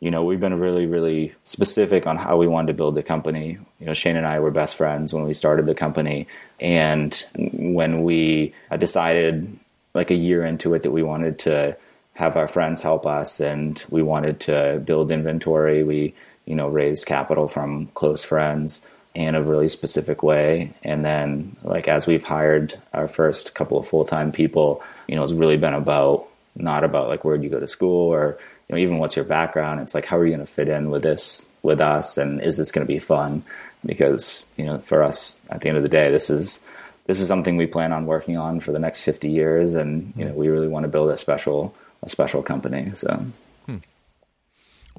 you 0.00 0.12
know, 0.12 0.22
we've 0.22 0.38
been 0.38 0.60
really, 0.60 0.86
really 0.86 1.34
specific 1.42 2.06
on 2.06 2.16
how 2.16 2.36
we 2.36 2.46
wanted 2.46 2.68
to 2.68 2.74
build 2.74 2.94
the 2.94 3.02
company. 3.02 3.58
You 3.80 3.86
know, 3.86 3.94
Shane 3.94 4.16
and 4.16 4.26
I 4.26 4.38
were 4.38 4.52
best 4.52 4.76
friends 4.76 5.12
when 5.12 5.24
we 5.24 5.34
started 5.34 5.66
the 5.66 5.74
company. 5.74 6.28
And 6.60 7.12
when 7.34 8.04
we 8.04 8.54
decided, 8.78 9.58
like 9.94 10.12
a 10.12 10.14
year 10.14 10.44
into 10.44 10.74
it, 10.74 10.84
that 10.84 10.92
we 10.92 11.02
wanted 11.02 11.40
to 11.40 11.76
have 12.14 12.36
our 12.36 12.46
friends 12.46 12.80
help 12.80 13.06
us 13.06 13.40
and 13.40 13.82
we 13.90 14.02
wanted 14.02 14.38
to 14.40 14.80
build 14.84 15.10
inventory, 15.10 15.82
we 15.82 16.14
you 16.48 16.54
know, 16.54 16.68
raised 16.68 17.06
capital 17.06 17.46
from 17.46 17.86
close 17.88 18.24
friends 18.24 18.86
in 19.14 19.34
a 19.34 19.42
really 19.42 19.68
specific 19.68 20.22
way. 20.22 20.72
And 20.82 21.04
then, 21.04 21.56
like, 21.62 21.88
as 21.88 22.06
we've 22.06 22.24
hired 22.24 22.80
our 22.94 23.06
first 23.06 23.54
couple 23.54 23.78
of 23.78 23.86
full 23.86 24.04
time 24.04 24.32
people, 24.32 24.82
you 25.06 25.14
know, 25.14 25.24
it's 25.24 25.32
really 25.32 25.58
been 25.58 25.74
about 25.74 26.28
not 26.56 26.84
about 26.84 27.08
like 27.08 27.24
where 27.24 27.36
do 27.36 27.44
you 27.44 27.50
go 27.50 27.60
to 27.60 27.68
school 27.68 28.12
or 28.12 28.38
you 28.68 28.74
know 28.74 28.80
even 28.80 28.98
what's 28.98 29.14
your 29.14 29.24
background. 29.24 29.80
It's 29.80 29.94
like 29.94 30.06
how 30.06 30.18
are 30.18 30.24
you 30.24 30.34
going 30.34 30.46
to 30.46 30.52
fit 30.52 30.68
in 30.68 30.90
with 30.90 31.02
this 31.02 31.46
with 31.62 31.80
us, 31.80 32.16
and 32.16 32.40
is 32.40 32.56
this 32.56 32.72
going 32.72 32.86
to 32.86 32.92
be 32.92 32.98
fun? 32.98 33.44
Because 33.84 34.44
you 34.56 34.64
know, 34.64 34.78
for 34.78 35.02
us, 35.02 35.38
at 35.50 35.60
the 35.60 35.68
end 35.68 35.76
of 35.76 35.82
the 35.82 35.88
day, 35.88 36.10
this 36.10 36.30
is 36.30 36.60
this 37.08 37.20
is 37.20 37.28
something 37.28 37.56
we 37.56 37.66
plan 37.66 37.92
on 37.92 38.06
working 38.06 38.36
on 38.36 38.60
for 38.60 38.72
the 38.72 38.78
next 38.78 39.02
50 39.02 39.28
years 39.30 39.74
and 39.74 40.12
you 40.16 40.24
know 40.24 40.32
we 40.32 40.48
really 40.48 40.68
want 40.68 40.84
to 40.84 40.88
build 40.88 41.10
a 41.10 41.18
special 41.18 41.74
a 42.02 42.08
special 42.08 42.42
company 42.42 42.92
so 42.94 43.24
hmm. 43.66 43.78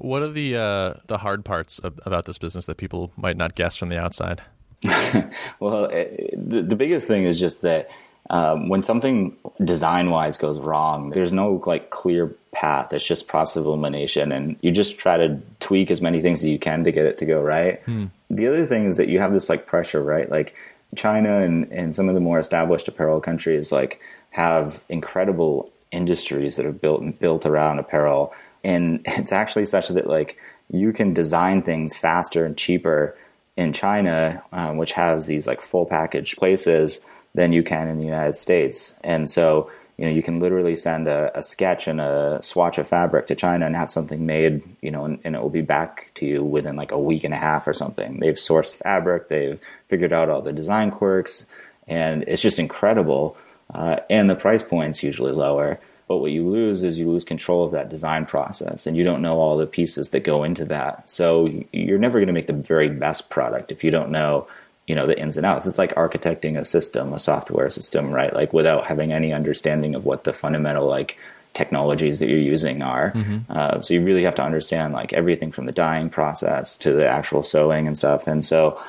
What 0.00 0.22
are 0.22 0.30
the 0.30 0.56
uh, 0.56 0.94
the 1.06 1.18
hard 1.18 1.44
parts 1.44 1.78
of, 1.78 2.00
about 2.04 2.24
this 2.24 2.38
business 2.38 2.66
that 2.66 2.76
people 2.76 3.12
might 3.16 3.36
not 3.36 3.54
guess 3.54 3.76
from 3.76 3.88
the 3.88 3.98
outside? 3.98 4.42
well, 5.60 5.84
it, 5.84 6.34
the, 6.36 6.62
the 6.62 6.76
biggest 6.76 7.06
thing 7.06 7.24
is 7.24 7.38
just 7.38 7.62
that 7.62 7.90
um, 8.30 8.68
when 8.68 8.82
something 8.82 9.36
design 9.62 10.10
wise 10.10 10.36
goes 10.36 10.58
wrong, 10.58 11.10
there's 11.10 11.32
no 11.32 11.62
like 11.66 11.90
clear 11.90 12.28
path. 12.52 12.92
It's 12.92 13.06
just 13.06 13.28
process 13.28 13.56
of 13.56 13.66
elimination, 13.66 14.32
and 14.32 14.56
you 14.62 14.70
just 14.70 14.98
try 14.98 15.16
to 15.16 15.40
tweak 15.60 15.90
as 15.90 16.00
many 16.00 16.20
things 16.22 16.40
as 16.40 16.46
you 16.46 16.58
can 16.58 16.84
to 16.84 16.92
get 16.92 17.06
it 17.06 17.18
to 17.18 17.26
go 17.26 17.40
right. 17.40 17.82
Hmm. 17.82 18.06
The 18.30 18.46
other 18.46 18.66
thing 18.66 18.86
is 18.86 18.96
that 18.96 19.08
you 19.08 19.18
have 19.18 19.32
this 19.32 19.48
like 19.48 19.66
pressure, 19.66 20.02
right? 20.02 20.30
Like 20.30 20.54
China 20.96 21.40
and, 21.40 21.70
and 21.72 21.94
some 21.94 22.08
of 22.08 22.14
the 22.14 22.20
more 22.20 22.38
established 22.38 22.88
apparel 22.88 23.20
countries 23.20 23.70
like 23.70 24.00
have 24.30 24.82
incredible 24.88 25.70
industries 25.92 26.56
that 26.56 26.66
are 26.66 26.72
built 26.72 27.00
and 27.00 27.18
built 27.18 27.44
around 27.46 27.78
apparel 27.78 28.32
and 28.64 29.00
it's 29.06 29.32
actually 29.32 29.66
such 29.66 29.88
that 29.88 30.06
like 30.06 30.38
you 30.72 30.92
can 30.92 31.14
design 31.14 31.62
things 31.62 31.96
faster 31.96 32.44
and 32.44 32.56
cheaper 32.56 33.16
in 33.56 33.72
China, 33.72 34.42
um, 34.52 34.76
which 34.76 34.92
has 34.92 35.26
these 35.26 35.46
like 35.46 35.60
full 35.60 35.86
package 35.86 36.36
places 36.36 37.00
than 37.34 37.52
you 37.52 37.62
can 37.62 37.88
in 37.88 37.98
the 37.98 38.04
United 38.04 38.36
States. 38.36 38.94
And 39.04 39.30
so, 39.30 39.70
you 39.96 40.06
know, 40.06 40.10
you 40.10 40.22
can 40.22 40.40
literally 40.40 40.76
send 40.76 41.08
a, 41.08 41.36
a 41.38 41.42
sketch 41.42 41.86
and 41.86 42.00
a 42.00 42.38
swatch 42.42 42.78
of 42.78 42.88
fabric 42.88 43.26
to 43.26 43.34
China 43.34 43.66
and 43.66 43.76
have 43.76 43.90
something 43.90 44.24
made, 44.24 44.62
you 44.80 44.90
know, 44.90 45.04
and, 45.04 45.20
and, 45.24 45.36
it 45.36 45.42
will 45.42 45.50
be 45.50 45.60
back 45.60 46.10
to 46.14 46.26
you 46.26 46.42
within 46.42 46.74
like 46.74 46.90
a 46.90 46.98
week 46.98 47.22
and 47.22 47.34
a 47.34 47.36
half 47.36 47.68
or 47.68 47.74
something. 47.74 48.18
They've 48.18 48.34
sourced 48.34 48.74
fabric, 48.74 49.28
they've 49.28 49.60
figured 49.88 50.12
out 50.12 50.30
all 50.30 50.40
the 50.40 50.52
design 50.52 50.90
quirks, 50.90 51.46
and 51.86 52.24
it's 52.26 52.42
just 52.42 52.58
incredible. 52.58 53.36
Uh, 53.72 53.96
and 54.08 54.30
the 54.30 54.34
price 54.34 54.62
point's 54.62 55.02
usually 55.02 55.32
lower. 55.32 55.78
But 56.10 56.16
what 56.16 56.32
you 56.32 56.50
lose 56.50 56.82
is 56.82 56.98
you 56.98 57.08
lose 57.08 57.22
control 57.22 57.64
of 57.64 57.70
that 57.70 57.88
design 57.88 58.26
process 58.26 58.84
and 58.84 58.96
you 58.96 59.04
don't 59.04 59.22
know 59.22 59.38
all 59.38 59.56
the 59.56 59.64
pieces 59.64 60.08
that 60.08 60.24
go 60.24 60.42
into 60.42 60.64
that. 60.64 61.08
So 61.08 61.48
you're 61.70 62.00
never 62.00 62.18
going 62.18 62.26
to 62.26 62.32
make 62.32 62.48
the 62.48 62.52
very 62.52 62.88
best 62.88 63.30
product 63.30 63.70
if 63.70 63.84
you 63.84 63.92
don't 63.92 64.10
know, 64.10 64.48
you 64.88 64.96
know, 64.96 65.06
the 65.06 65.16
ins 65.16 65.36
and 65.36 65.46
outs. 65.46 65.66
It's 65.66 65.78
like 65.78 65.94
architecting 65.94 66.58
a 66.58 66.64
system, 66.64 67.12
a 67.12 67.20
software 67.20 67.70
system, 67.70 68.10
right? 68.10 68.34
Like 68.34 68.52
without 68.52 68.88
having 68.88 69.12
any 69.12 69.32
understanding 69.32 69.94
of 69.94 70.04
what 70.04 70.24
the 70.24 70.32
fundamental 70.32 70.88
like 70.88 71.16
technologies 71.54 72.18
that 72.18 72.28
you're 72.28 72.38
using 72.38 72.82
are. 72.82 73.12
Mm-hmm. 73.12 73.38
Uh, 73.48 73.80
so 73.80 73.94
you 73.94 74.02
really 74.02 74.24
have 74.24 74.34
to 74.34 74.42
understand 74.42 74.92
like 74.92 75.12
everything 75.12 75.52
from 75.52 75.66
the 75.66 75.72
dyeing 75.72 76.10
process 76.10 76.76
to 76.78 76.92
the 76.92 77.08
actual 77.08 77.44
sewing 77.44 77.86
and 77.86 77.96
stuff. 77.96 78.26
And 78.26 78.44
so, 78.44 78.82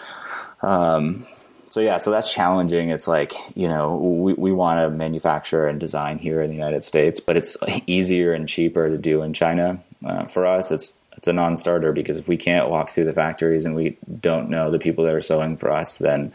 um, 0.64 1.28
so 1.72 1.80
yeah, 1.80 2.00
so 2.00 2.12
that's 2.12 2.32
challenging. 2.34 2.90
It's 2.90 3.08
like 3.08 3.34
you 3.56 3.70
know 3.70 3.96
we 3.96 4.34
we 4.34 4.52
want 4.52 4.80
to 4.80 4.90
manufacture 4.90 5.68
and 5.68 5.80
design 5.80 6.20
here 6.20 6.42
in 6.42 6.50
the 6.50 6.56
United 6.56 6.84
States, 6.84 7.22
but 7.22 7.38
it's 7.38 7.56
easier 7.88 8.34
and 8.34 8.48
cheaper 8.48 8.90
to 8.90 8.98
do 8.98 9.22
in 9.22 9.32
China. 9.32 9.82
Uh, 10.06 10.26
for 10.26 10.46
us, 10.46 10.70
it's 10.70 11.00
it's 11.16 11.30
a 11.30 11.34
non-starter 11.34 11.94
because 11.94 12.18
if 12.18 12.28
we 12.28 12.36
can't 12.36 12.70
walk 12.70 12.90
through 12.90 13.06
the 13.06 13.14
factories 13.14 13.64
and 13.64 13.74
we 13.74 13.98
don't 14.20 14.50
know 14.50 14.70
the 14.70 14.80
people 14.80 15.06
that 15.06 15.14
are 15.14 15.22
sewing 15.22 15.56
for 15.56 15.72
us, 15.72 15.96
then 15.96 16.34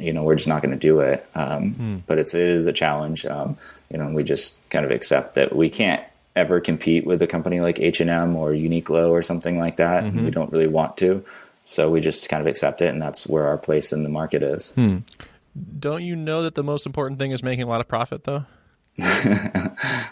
you 0.00 0.12
know 0.12 0.24
we're 0.24 0.34
just 0.34 0.48
not 0.48 0.62
going 0.62 0.72
to 0.72 0.78
do 0.78 0.98
it. 0.98 1.24
Um, 1.36 1.74
mm. 1.74 2.02
But 2.06 2.18
it's 2.18 2.34
it 2.34 2.40
is 2.40 2.66
a 2.66 2.72
challenge. 2.72 3.24
Um, 3.24 3.56
you 3.88 3.98
know, 3.98 4.08
we 4.08 4.24
just 4.24 4.56
kind 4.70 4.84
of 4.84 4.90
accept 4.90 5.36
that 5.36 5.54
we 5.54 5.70
can't 5.70 6.02
ever 6.34 6.60
compete 6.60 7.06
with 7.06 7.22
a 7.22 7.28
company 7.28 7.60
like 7.60 7.78
H 7.78 8.00
and 8.00 8.10
M 8.10 8.34
or 8.34 8.50
Uniqlo 8.50 9.10
or 9.10 9.22
something 9.22 9.60
like 9.60 9.76
that. 9.76 10.02
Mm-hmm. 10.02 10.24
We 10.24 10.30
don't 10.32 10.50
really 10.50 10.66
want 10.66 10.96
to. 10.96 11.24
So 11.64 11.90
we 11.90 12.00
just 12.00 12.28
kind 12.28 12.40
of 12.40 12.46
accept 12.46 12.82
it, 12.82 12.88
and 12.88 13.00
that's 13.00 13.26
where 13.26 13.46
our 13.46 13.58
place 13.58 13.92
in 13.92 14.02
the 14.02 14.08
market 14.08 14.42
is. 14.42 14.70
Hmm. 14.70 14.98
Don't 15.78 16.02
you 16.02 16.16
know 16.16 16.42
that 16.42 16.54
the 16.54 16.62
most 16.62 16.86
important 16.86 17.18
thing 17.18 17.30
is 17.30 17.42
making 17.42 17.64
a 17.64 17.68
lot 17.68 17.80
of 17.80 17.88
profit, 17.88 18.24
though? 18.24 18.44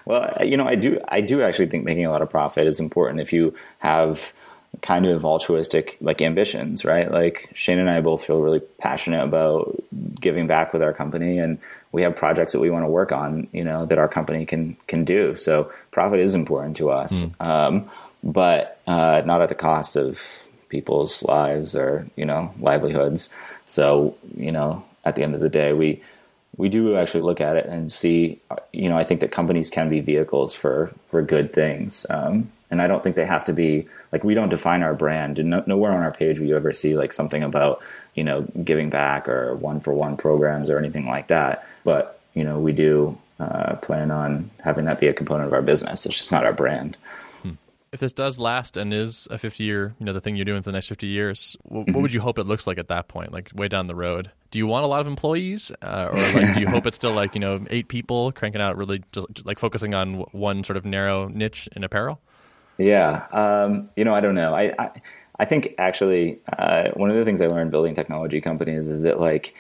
well, 0.04 0.36
you 0.42 0.56
know, 0.56 0.66
I 0.66 0.74
do. 0.74 0.98
I 1.08 1.20
do 1.20 1.42
actually 1.42 1.66
think 1.66 1.84
making 1.84 2.06
a 2.06 2.10
lot 2.10 2.22
of 2.22 2.30
profit 2.30 2.66
is 2.66 2.80
important 2.80 3.20
if 3.20 3.32
you 3.32 3.54
have 3.78 4.32
kind 4.82 5.04
of 5.04 5.24
altruistic 5.24 5.98
like 6.00 6.22
ambitions, 6.22 6.84
right? 6.84 7.10
Like 7.10 7.50
Shane 7.54 7.78
and 7.78 7.90
I 7.90 8.00
both 8.00 8.24
feel 8.24 8.40
really 8.40 8.60
passionate 8.78 9.22
about 9.22 9.82
giving 10.20 10.46
back 10.46 10.72
with 10.72 10.82
our 10.82 10.92
company, 10.92 11.38
and 11.38 11.58
we 11.92 12.02
have 12.02 12.16
projects 12.16 12.52
that 12.52 12.60
we 12.60 12.70
want 12.70 12.84
to 12.84 12.88
work 12.88 13.12
on, 13.12 13.48
you 13.52 13.64
know, 13.64 13.84
that 13.86 13.98
our 13.98 14.08
company 14.08 14.46
can 14.46 14.76
can 14.86 15.04
do. 15.04 15.36
So 15.36 15.70
profit 15.90 16.20
is 16.20 16.34
important 16.34 16.76
to 16.78 16.90
us, 16.90 17.24
mm. 17.24 17.46
um, 17.46 17.90
but 18.22 18.80
uh, 18.86 19.22
not 19.26 19.42
at 19.42 19.50
the 19.50 19.54
cost 19.54 19.96
of 19.96 20.39
people's 20.70 21.22
lives 21.24 21.76
or 21.76 22.06
you 22.16 22.24
know 22.24 22.54
livelihoods. 22.58 23.28
So 23.66 24.16
you 24.36 24.50
know, 24.50 24.82
at 25.04 25.16
the 25.16 25.22
end 25.22 25.34
of 25.34 25.40
the 25.40 25.50
day, 25.50 25.74
we 25.74 26.02
we 26.56 26.68
do 26.68 26.96
actually 26.96 27.20
look 27.20 27.40
at 27.40 27.56
it 27.56 27.66
and 27.66 27.92
see. 27.92 28.40
You 28.72 28.88
know, 28.88 28.96
I 28.96 29.04
think 29.04 29.20
that 29.20 29.30
companies 29.30 29.68
can 29.68 29.90
be 29.90 30.00
vehicles 30.00 30.54
for 30.54 30.90
for 31.10 31.20
good 31.20 31.52
things, 31.52 32.06
um, 32.08 32.50
and 32.70 32.80
I 32.80 32.86
don't 32.86 33.02
think 33.02 33.16
they 33.16 33.26
have 33.26 33.44
to 33.44 33.52
be 33.52 33.86
like 34.12 34.24
we 34.24 34.34
don't 34.34 34.48
define 34.48 34.82
our 34.82 34.94
brand. 34.94 35.38
And 35.38 35.50
no, 35.50 35.62
nowhere 35.66 35.92
on 35.92 36.02
our 36.02 36.12
page 36.12 36.38
will 36.38 36.46
you 36.46 36.56
ever 36.56 36.72
see 36.72 36.96
like 36.96 37.12
something 37.12 37.42
about 37.42 37.82
you 38.14 38.24
know 38.24 38.42
giving 38.64 38.88
back 38.88 39.28
or 39.28 39.54
one 39.56 39.80
for 39.80 39.92
one 39.92 40.16
programs 40.16 40.70
or 40.70 40.78
anything 40.78 41.06
like 41.06 41.28
that. 41.28 41.66
But 41.84 42.20
you 42.34 42.44
know, 42.44 42.58
we 42.58 42.72
do 42.72 43.18
uh, 43.38 43.76
plan 43.76 44.10
on 44.10 44.50
having 44.62 44.84
that 44.84 45.00
be 45.00 45.08
a 45.08 45.12
component 45.12 45.48
of 45.48 45.52
our 45.52 45.62
business. 45.62 46.06
It's 46.06 46.16
just 46.16 46.30
not 46.32 46.46
our 46.46 46.52
brand. 46.52 46.96
If 47.92 48.00
this 48.00 48.12
does 48.12 48.38
last 48.38 48.76
and 48.76 48.92
is 48.94 49.26
a 49.30 49.38
50 49.38 49.64
year, 49.64 49.94
you 49.98 50.06
know, 50.06 50.12
the 50.12 50.20
thing 50.20 50.36
you're 50.36 50.44
doing 50.44 50.62
for 50.62 50.70
the 50.70 50.76
next 50.76 50.88
50 50.88 51.06
years, 51.06 51.56
w- 51.68 51.92
what 51.92 52.02
would 52.02 52.12
you 52.12 52.20
hope 52.20 52.38
it 52.38 52.44
looks 52.44 52.66
like 52.66 52.78
at 52.78 52.88
that 52.88 53.08
point, 53.08 53.32
like 53.32 53.50
way 53.54 53.68
down 53.68 53.88
the 53.88 53.94
road? 53.94 54.30
Do 54.50 54.58
you 54.58 54.66
want 54.66 54.84
a 54.84 54.88
lot 54.88 55.00
of 55.00 55.06
employees, 55.06 55.72
uh, 55.82 56.08
or 56.10 56.16
like 56.16 56.54
do 56.54 56.60
you 56.60 56.68
hope 56.68 56.86
it's 56.86 56.96
still 56.96 57.12
like 57.12 57.34
you 57.34 57.40
know 57.40 57.64
eight 57.70 57.88
people 57.88 58.32
cranking 58.32 58.60
out 58.60 58.76
really 58.76 59.02
just 59.12 59.44
like 59.44 59.58
focusing 59.58 59.94
on 59.94 60.20
one 60.32 60.64
sort 60.64 60.76
of 60.76 60.84
narrow 60.84 61.28
niche 61.28 61.68
in 61.74 61.84
apparel? 61.84 62.20
Yeah, 62.78 63.26
um, 63.32 63.90
you 63.96 64.04
know, 64.04 64.14
I 64.14 64.20
don't 64.20 64.34
know. 64.34 64.54
I 64.54 64.74
I, 64.78 64.90
I 65.38 65.44
think 65.44 65.74
actually 65.78 66.40
uh, 66.58 66.90
one 66.94 67.10
of 67.10 67.16
the 67.16 67.24
things 67.24 67.40
I 67.40 67.46
learned 67.46 67.70
building 67.70 67.94
technology 67.94 68.40
companies 68.40 68.88
is 68.88 69.02
that 69.02 69.20
like 69.20 69.54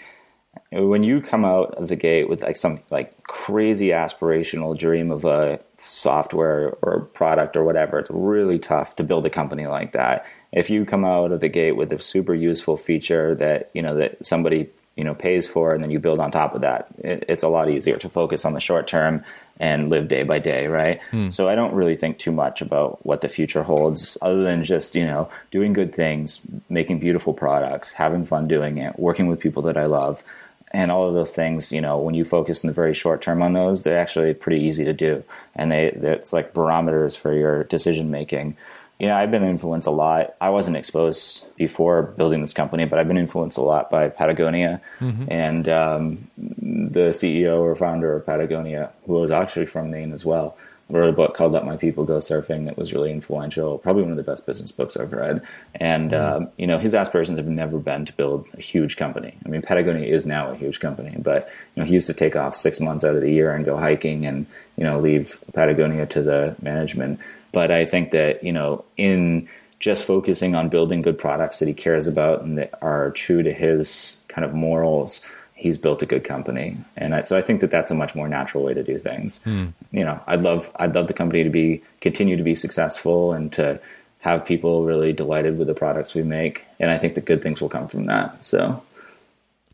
when 0.72 1.02
you 1.02 1.20
come 1.20 1.44
out 1.44 1.74
of 1.74 1.88
the 1.88 1.96
gate 1.96 2.28
with 2.28 2.42
like 2.42 2.56
some 2.56 2.80
like 2.90 3.22
crazy 3.24 3.88
aspirational 3.88 4.78
dream 4.78 5.10
of 5.10 5.24
a 5.24 5.60
software 5.76 6.76
or 6.82 7.00
product 7.12 7.56
or 7.56 7.64
whatever, 7.64 7.98
it's 7.98 8.10
really 8.10 8.58
tough 8.58 8.96
to 8.96 9.04
build 9.04 9.26
a 9.26 9.30
company 9.30 9.66
like 9.66 9.92
that. 9.92 10.26
If 10.52 10.70
you 10.70 10.84
come 10.84 11.04
out 11.04 11.32
of 11.32 11.40
the 11.40 11.48
gate 11.48 11.76
with 11.76 11.92
a 11.92 12.00
super 12.00 12.34
useful 12.34 12.76
feature 12.76 13.34
that 13.36 13.70
you 13.74 13.82
know 13.82 13.96
that 13.96 14.24
somebody 14.24 14.68
you 14.96 15.04
know 15.04 15.14
pays 15.14 15.46
for, 15.46 15.74
and 15.74 15.82
then 15.82 15.90
you 15.90 15.98
build 15.98 16.20
on 16.20 16.30
top 16.30 16.54
of 16.54 16.60
that, 16.60 16.88
it, 16.98 17.24
it's 17.28 17.42
a 17.42 17.48
lot 17.48 17.70
easier 17.70 17.96
to 17.96 18.08
focus 18.08 18.44
on 18.44 18.52
the 18.52 18.60
short 18.60 18.86
term 18.86 19.24
and 19.60 19.90
live 19.90 20.08
day 20.08 20.24
by 20.24 20.40
day, 20.40 20.66
right? 20.66 21.00
Hmm. 21.12 21.28
So 21.28 21.48
I 21.48 21.54
don't 21.54 21.74
really 21.74 21.96
think 21.96 22.18
too 22.18 22.32
much 22.32 22.60
about 22.60 23.04
what 23.06 23.20
the 23.20 23.28
future 23.28 23.62
holds, 23.62 24.18
other 24.20 24.42
than 24.42 24.64
just 24.64 24.96
you 24.96 25.06
know 25.06 25.30
doing 25.52 25.72
good 25.72 25.94
things, 25.94 26.40
making 26.68 26.98
beautiful 26.98 27.34
products, 27.34 27.92
having 27.92 28.26
fun 28.26 28.48
doing 28.48 28.78
it, 28.78 28.98
working 28.98 29.28
with 29.28 29.38
people 29.38 29.62
that 29.62 29.76
I 29.76 29.86
love 29.86 30.24
and 30.72 30.90
all 30.90 31.08
of 31.08 31.14
those 31.14 31.34
things, 31.34 31.72
you 31.72 31.80
know, 31.80 31.98
when 31.98 32.14
you 32.14 32.24
focus 32.24 32.62
in 32.62 32.68
the 32.68 32.74
very 32.74 32.94
short 32.94 33.22
term 33.22 33.42
on 33.42 33.54
those, 33.54 33.82
they're 33.82 33.98
actually 33.98 34.32
pretty 34.34 34.64
easy 34.64 34.84
to 34.84 34.92
do, 34.92 35.24
and 35.56 35.72
they 35.72 35.86
it's 35.86 36.32
like 36.32 36.54
barometers 36.54 37.16
for 37.16 37.34
your 37.34 37.64
decision 37.64 38.10
making. 38.10 38.56
You 39.00 39.06
know, 39.06 39.16
I've 39.16 39.30
been 39.30 39.44
influenced 39.44 39.88
a 39.88 39.90
lot. 39.90 40.34
I 40.40 40.50
wasn't 40.50 40.76
exposed 40.76 41.46
before 41.56 42.02
building 42.02 42.42
this 42.42 42.52
company, 42.52 42.84
but 42.84 42.98
I've 42.98 43.08
been 43.08 43.16
influenced 43.16 43.56
a 43.56 43.62
lot 43.62 43.90
by 43.90 44.10
Patagonia 44.10 44.80
and 45.28 45.68
um, 45.68 46.28
the 46.36 47.08
CEO 47.10 47.60
or 47.60 47.74
founder 47.74 48.14
of 48.14 48.26
Patagonia, 48.26 48.90
who 49.06 49.14
was 49.14 49.30
actually 49.30 49.66
from 49.66 49.90
Maine 49.90 50.12
as 50.12 50.24
well 50.24 50.56
wrote 50.90 51.08
a 51.08 51.12
book 51.12 51.34
called 51.34 51.52
"Let 51.52 51.64
My 51.64 51.76
People 51.76 52.04
Go 52.04 52.18
Surfing" 52.18 52.66
that 52.66 52.76
was 52.76 52.92
really 52.92 53.10
influential. 53.10 53.78
Probably 53.78 54.02
one 54.02 54.10
of 54.10 54.16
the 54.16 54.22
best 54.22 54.46
business 54.46 54.72
books 54.72 54.96
I've 54.96 55.12
read. 55.12 55.42
And 55.74 56.12
um, 56.12 56.48
you 56.58 56.66
know, 56.66 56.78
his 56.78 56.94
aspirations 56.94 57.38
have 57.38 57.46
never 57.46 57.78
been 57.78 58.04
to 58.06 58.12
build 58.12 58.46
a 58.54 58.60
huge 58.60 58.96
company. 58.96 59.34
I 59.44 59.48
mean, 59.48 59.62
Patagonia 59.62 60.06
is 60.06 60.26
now 60.26 60.50
a 60.50 60.56
huge 60.56 60.80
company, 60.80 61.16
but 61.18 61.48
you 61.74 61.82
know, 61.82 61.86
he 61.86 61.94
used 61.94 62.08
to 62.08 62.14
take 62.14 62.36
off 62.36 62.56
six 62.56 62.80
months 62.80 63.04
out 63.04 63.14
of 63.14 63.22
the 63.22 63.30
year 63.30 63.52
and 63.52 63.64
go 63.64 63.76
hiking, 63.76 64.26
and 64.26 64.46
you 64.76 64.84
know, 64.84 64.98
leave 64.98 65.40
Patagonia 65.52 66.06
to 66.06 66.22
the 66.22 66.56
management. 66.60 67.20
But 67.52 67.70
I 67.70 67.86
think 67.86 68.10
that 68.12 68.42
you 68.42 68.52
know, 68.52 68.84
in 68.96 69.48
just 69.78 70.04
focusing 70.04 70.54
on 70.54 70.68
building 70.68 71.02
good 71.02 71.18
products 71.18 71.58
that 71.58 71.68
he 71.68 71.74
cares 71.74 72.06
about 72.06 72.42
and 72.42 72.58
that 72.58 72.74
are 72.82 73.10
true 73.12 73.42
to 73.42 73.52
his 73.52 74.18
kind 74.28 74.44
of 74.44 74.52
morals 74.52 75.24
he's 75.60 75.76
built 75.76 76.00
a 76.02 76.06
good 76.06 76.24
company, 76.24 76.74
and 76.96 77.14
I, 77.14 77.20
so 77.20 77.36
I 77.36 77.42
think 77.42 77.60
that 77.60 77.70
that's 77.70 77.90
a 77.90 77.94
much 77.94 78.14
more 78.14 78.28
natural 78.28 78.64
way 78.64 78.72
to 78.72 78.82
do 78.82 78.98
things. 78.98 79.42
Hmm. 79.42 79.66
You 79.92 80.04
know, 80.04 80.18
I'd 80.26 80.40
love 80.40 80.72
I'd 80.76 80.94
love 80.94 81.06
the 81.06 81.12
company 81.12 81.44
to 81.44 81.50
be 81.50 81.82
continue 82.00 82.36
to 82.36 82.42
be 82.42 82.54
successful 82.54 83.32
and 83.32 83.52
to 83.52 83.78
have 84.20 84.44
people 84.44 84.84
really 84.84 85.12
delighted 85.12 85.58
with 85.58 85.66
the 85.66 85.74
products 85.74 86.14
we 86.14 86.22
make, 86.22 86.64
and 86.78 86.90
I 86.90 86.98
think 86.98 87.14
the 87.14 87.20
good 87.20 87.42
things 87.42 87.60
will 87.60 87.68
come 87.68 87.88
from 87.88 88.06
that. 88.06 88.42
So, 88.42 88.82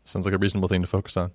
Sounds 0.03 0.25
like 0.25 0.35
a 0.35 0.37
reasonable 0.37 0.67
thing 0.67 0.81
to 0.81 0.87
focus 0.87 1.17
on. 1.17 1.31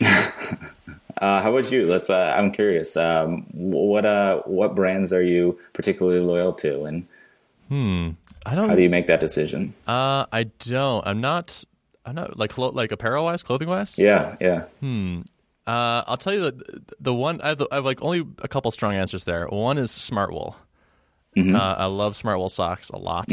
uh, 1.22 1.40
how 1.40 1.54
about 1.56 1.70
you? 1.70 1.86
Let's. 1.86 2.10
Uh, 2.10 2.34
I'm 2.36 2.50
curious. 2.50 2.96
Um, 2.96 3.46
what 3.52 4.04
uh, 4.04 4.42
what 4.44 4.74
brands 4.74 5.12
are 5.12 5.22
you 5.22 5.56
particularly 5.72 6.18
loyal 6.18 6.52
to, 6.54 6.84
and 6.84 7.06
I 8.44 8.54
don't. 8.56 8.68
how 8.68 8.74
do 8.74 8.82
you 8.82 8.90
make 8.90 9.06
that 9.06 9.20
decision? 9.20 9.72
Uh, 9.86 10.26
I 10.32 10.50
don't. 10.58 11.06
I'm 11.06 11.20
not. 11.20 11.62
I'm 12.04 12.16
not 12.16 12.36
like 12.36 12.58
like 12.58 12.90
apparel 12.90 13.24
wise, 13.24 13.44
clothing 13.44 13.68
wise. 13.68 13.96
Yeah, 13.98 14.34
yeah. 14.40 14.64
Uh, 15.64 16.02
I'll 16.08 16.16
tell 16.16 16.34
you 16.34 16.40
the 16.40 16.82
the 16.98 17.14
one 17.14 17.40
I 17.40 17.50
have, 17.50 17.58
the, 17.58 17.68
I 17.70 17.76
have 17.76 17.84
like 17.84 18.02
only 18.02 18.26
a 18.38 18.48
couple 18.48 18.72
strong 18.72 18.94
answers 18.94 19.22
there. 19.22 19.46
One 19.46 19.78
is 19.78 19.92
Smartwool. 19.92 20.56
Uh, 21.38 21.74
I 21.78 21.86
love 21.86 22.14
Smartwool 22.14 22.50
socks 22.50 22.90
a 22.90 22.98
lot. 22.98 23.30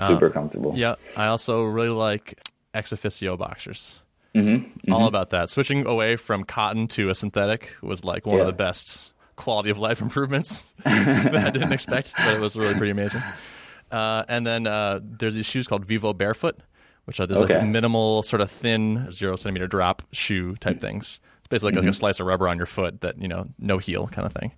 Super 0.00 0.30
comfortable. 0.30 0.72
Yeah, 0.76 0.94
I 1.16 1.26
also 1.26 1.64
really 1.64 1.88
like 1.88 2.40
ex 2.72 2.92
officio 2.92 3.36
boxers. 3.36 3.98
Mm-hmm, 4.38 4.92
All 4.92 5.06
about 5.06 5.30
that. 5.30 5.50
Switching 5.50 5.86
away 5.86 6.16
from 6.16 6.44
cotton 6.44 6.86
to 6.88 7.10
a 7.10 7.14
synthetic 7.14 7.74
was 7.82 8.04
like 8.04 8.26
one 8.26 8.40
of 8.40 8.46
the 8.46 8.52
best 8.52 9.12
quality 9.36 9.70
of 9.70 9.78
life 9.78 10.00
improvements 10.02 10.74
that 10.84 11.34
I 11.34 11.50
didn't 11.50 11.72
expect, 11.72 12.12
but 12.16 12.34
it 12.34 12.40
was 12.40 12.56
really 12.56 12.74
pretty 12.74 12.90
amazing. 12.90 13.22
Uh, 13.90 14.22
and 14.28 14.46
then 14.46 14.66
uh, 14.66 15.00
there's 15.02 15.34
these 15.34 15.46
shoes 15.46 15.66
called 15.66 15.84
Vivo 15.84 16.12
Barefoot, 16.12 16.58
which 17.04 17.20
are 17.20 17.26
these 17.26 17.38
Okay. 17.38 17.58
like 17.58 17.66
minimal, 17.68 18.22
sort 18.22 18.40
of 18.42 18.50
thin, 18.50 19.10
zero 19.10 19.34
centimeter 19.36 19.66
drop 19.66 20.02
shoe 20.12 20.54
type 20.56 20.80
things. 20.80 21.20
It's 21.38 21.48
basically 21.48 21.72
like 21.80 21.88
a 21.88 21.92
slice 21.92 22.20
of 22.20 22.26
rubber 22.26 22.48
on 22.48 22.56
your 22.58 22.66
foot 22.66 23.00
that 23.00 23.20
you 23.20 23.28
know, 23.28 23.46
no 23.58 23.78
heel 23.78 24.06
kind 24.08 24.26
of 24.26 24.32
thing. 24.32 24.52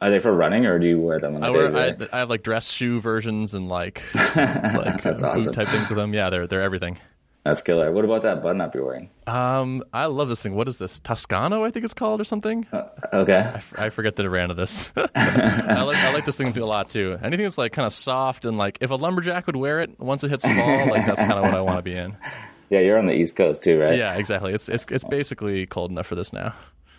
Are 0.00 0.10
they 0.10 0.20
for 0.20 0.32
running, 0.32 0.64
or 0.66 0.78
do 0.78 0.86
you 0.86 1.00
wear 1.00 1.18
them 1.18 1.34
on 1.34 1.40
the 1.40 1.46
I, 1.48 1.50
wear? 1.50 1.76
I, 1.76 1.96
I 2.12 2.18
have 2.20 2.30
like 2.30 2.44
dress 2.44 2.70
shoe 2.70 3.00
versions 3.00 3.52
and 3.52 3.68
like 3.68 4.00
like 4.14 5.02
That's 5.02 5.22
uh, 5.24 5.34
boot 5.34 5.52
type 5.52 5.66
things 5.66 5.88
with 5.88 5.96
them. 5.96 6.14
Yeah, 6.14 6.30
they're 6.30 6.46
they're 6.46 6.62
everything. 6.62 6.98
That's 7.44 7.62
killer. 7.62 7.90
What 7.92 8.04
about 8.04 8.22
that 8.22 8.42
button 8.42 8.60
up 8.60 8.74
you're 8.74 8.84
wearing? 8.84 9.08
Um, 9.26 9.82
I 9.92 10.06
love 10.06 10.28
this 10.28 10.42
thing. 10.42 10.54
What 10.54 10.68
is 10.68 10.76
this? 10.78 10.98
Toscano, 11.00 11.64
I 11.64 11.70
think 11.70 11.84
it's 11.84 11.94
called, 11.94 12.20
or 12.20 12.24
something. 12.24 12.66
Okay. 13.12 13.60
I 13.76 13.88
forget 13.90 14.16
the 14.16 14.24
brand 14.24 14.50
of 14.50 14.56
this. 14.58 14.90
I 14.96 15.82
like 15.82 15.96
I 15.96 16.12
like 16.12 16.26
this 16.26 16.36
thing 16.36 16.56
a 16.58 16.66
lot 16.66 16.90
too. 16.90 17.18
Anything 17.22 17.44
that's 17.44 17.56
like 17.56 17.72
kind 17.72 17.86
of 17.86 17.92
soft 17.94 18.44
and 18.44 18.58
like 18.58 18.78
if 18.82 18.90
a 18.90 18.96
lumberjack 18.96 19.46
would 19.46 19.56
wear 19.56 19.80
it 19.80 19.98
once 19.98 20.24
it 20.24 20.30
hits 20.30 20.42
the 20.42 20.50
fall, 20.54 20.88
like 20.90 21.06
that's 21.06 21.20
kind 21.20 21.32
of 21.34 21.42
what 21.44 21.54
I 21.54 21.60
want 21.62 21.78
to 21.78 21.82
be 21.82 21.94
in. 21.96 22.16
Yeah, 22.70 22.80
you're 22.80 22.98
on 22.98 23.06
the 23.06 23.14
East 23.14 23.34
Coast 23.34 23.64
too, 23.64 23.80
right? 23.80 23.96
Yeah, 23.96 24.16
exactly. 24.16 24.52
It's 24.52 24.68
it's 24.68 24.84
it's 24.90 25.04
basically 25.04 25.64
cold 25.64 25.90
enough 25.90 26.06
for 26.06 26.16
this 26.16 26.34
now. 26.34 26.54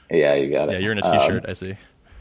Yeah, 0.10 0.34
you 0.34 0.50
got 0.50 0.70
it. 0.70 0.72
Yeah, 0.72 0.78
you're 0.80 0.94
in 0.94 0.98
a 0.98 1.06
Um, 1.06 1.20
t-shirt. 1.20 1.46
I 1.48 1.54
see. 1.54 1.76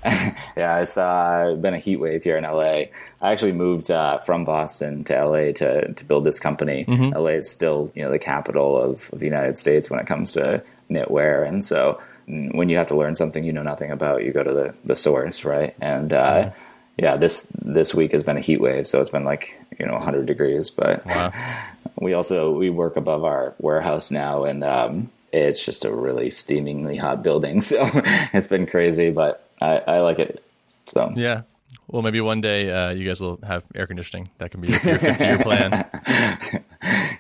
Yeah, 0.57 0.81
it's 0.81 0.97
uh, 0.97 1.57
been 1.61 1.75
a 1.75 1.79
heat 1.79 1.97
wave 1.97 2.25
here 2.25 2.37
in 2.37 2.45
LA. 2.45 2.87
I 3.21 3.33
actually 3.33 3.53
moved 3.53 3.91
uh, 3.91 4.19
from 4.19 4.45
Boston 4.45 5.05
to 5.05 5.25
LA 5.25 5.53
to 5.53 5.93
to 5.93 6.05
build 6.05 6.25
this 6.25 6.41
company. 6.41 6.85
Mm-hmm. 6.85 7.17
LA 7.17 7.31
is 7.39 7.49
still 7.51 7.93
you 7.95 8.03
know 8.03 8.11
the 8.11 8.19
capital 8.19 8.77
of, 8.81 9.09
of 9.13 9.19
the 9.21 9.27
United 9.27 9.57
States 9.59 9.89
when 9.91 10.01
it 10.01 10.07
comes 10.07 10.33
to 10.33 10.63
knitwear, 10.91 11.47
and 11.47 11.65
so 11.65 12.01
mm, 12.29 12.55
when 12.55 12.69
you 12.69 12.77
have 12.77 12.89
to 12.89 12.97
learn 12.97 13.15
something 13.15 13.45
you 13.45 13.53
know 13.53 13.63
nothing 13.63 13.91
about, 13.91 14.25
you 14.25 14.33
go 14.33 14.43
to 14.43 14.53
the 14.53 14.75
the 14.85 14.97
source, 14.97 15.45
right? 15.45 15.75
And 15.81 16.13
uh, 16.13 16.35
Mm-hmm. 16.51 17.05
yeah, 17.05 17.17
this 17.17 17.47
this 17.63 17.95
week 17.95 18.13
has 18.13 18.23
been 18.25 18.37
a 18.37 18.41
heat 18.41 18.61
wave, 18.61 18.87
so 18.89 19.01
it's 19.01 19.11
been 19.11 19.25
like 19.25 19.61
you 19.79 19.87
know 19.87 19.95
100 19.95 20.27
degrees, 20.27 20.71
but 20.71 21.05
Wow. 21.07 21.33
we 22.01 22.13
also 22.15 22.51
we 22.53 22.71
work 22.71 22.97
above 22.97 23.25
our 23.25 23.55
warehouse 23.59 24.11
now 24.11 24.45
and 24.45 24.63
um, 24.65 25.11
it's 25.33 25.65
just 25.65 25.85
a 25.85 25.93
really 25.93 26.31
steamingly 26.31 26.97
hot 26.97 27.23
building 27.23 27.61
so 27.71 27.91
it's 28.33 28.47
been 28.47 28.67
crazy 28.67 29.11
but 29.11 29.48
I, 29.61 29.79
I 29.79 29.99
like 30.01 30.19
it 30.19 30.43
so 30.87 31.13
Yeah. 31.17 31.43
Well, 31.87 32.03
maybe 32.03 32.21
one 32.21 32.41
day 32.41 32.71
uh, 32.71 32.91
you 32.91 33.07
guys 33.07 33.21
will 33.21 33.39
have 33.43 33.65
air 33.75 33.87
conditioning. 33.87 34.29
That 34.39 34.51
can 34.51 34.61
be 34.61 34.71
your 34.71 34.79
50 34.81 35.25
year 35.25 35.39
plan. 35.39 35.87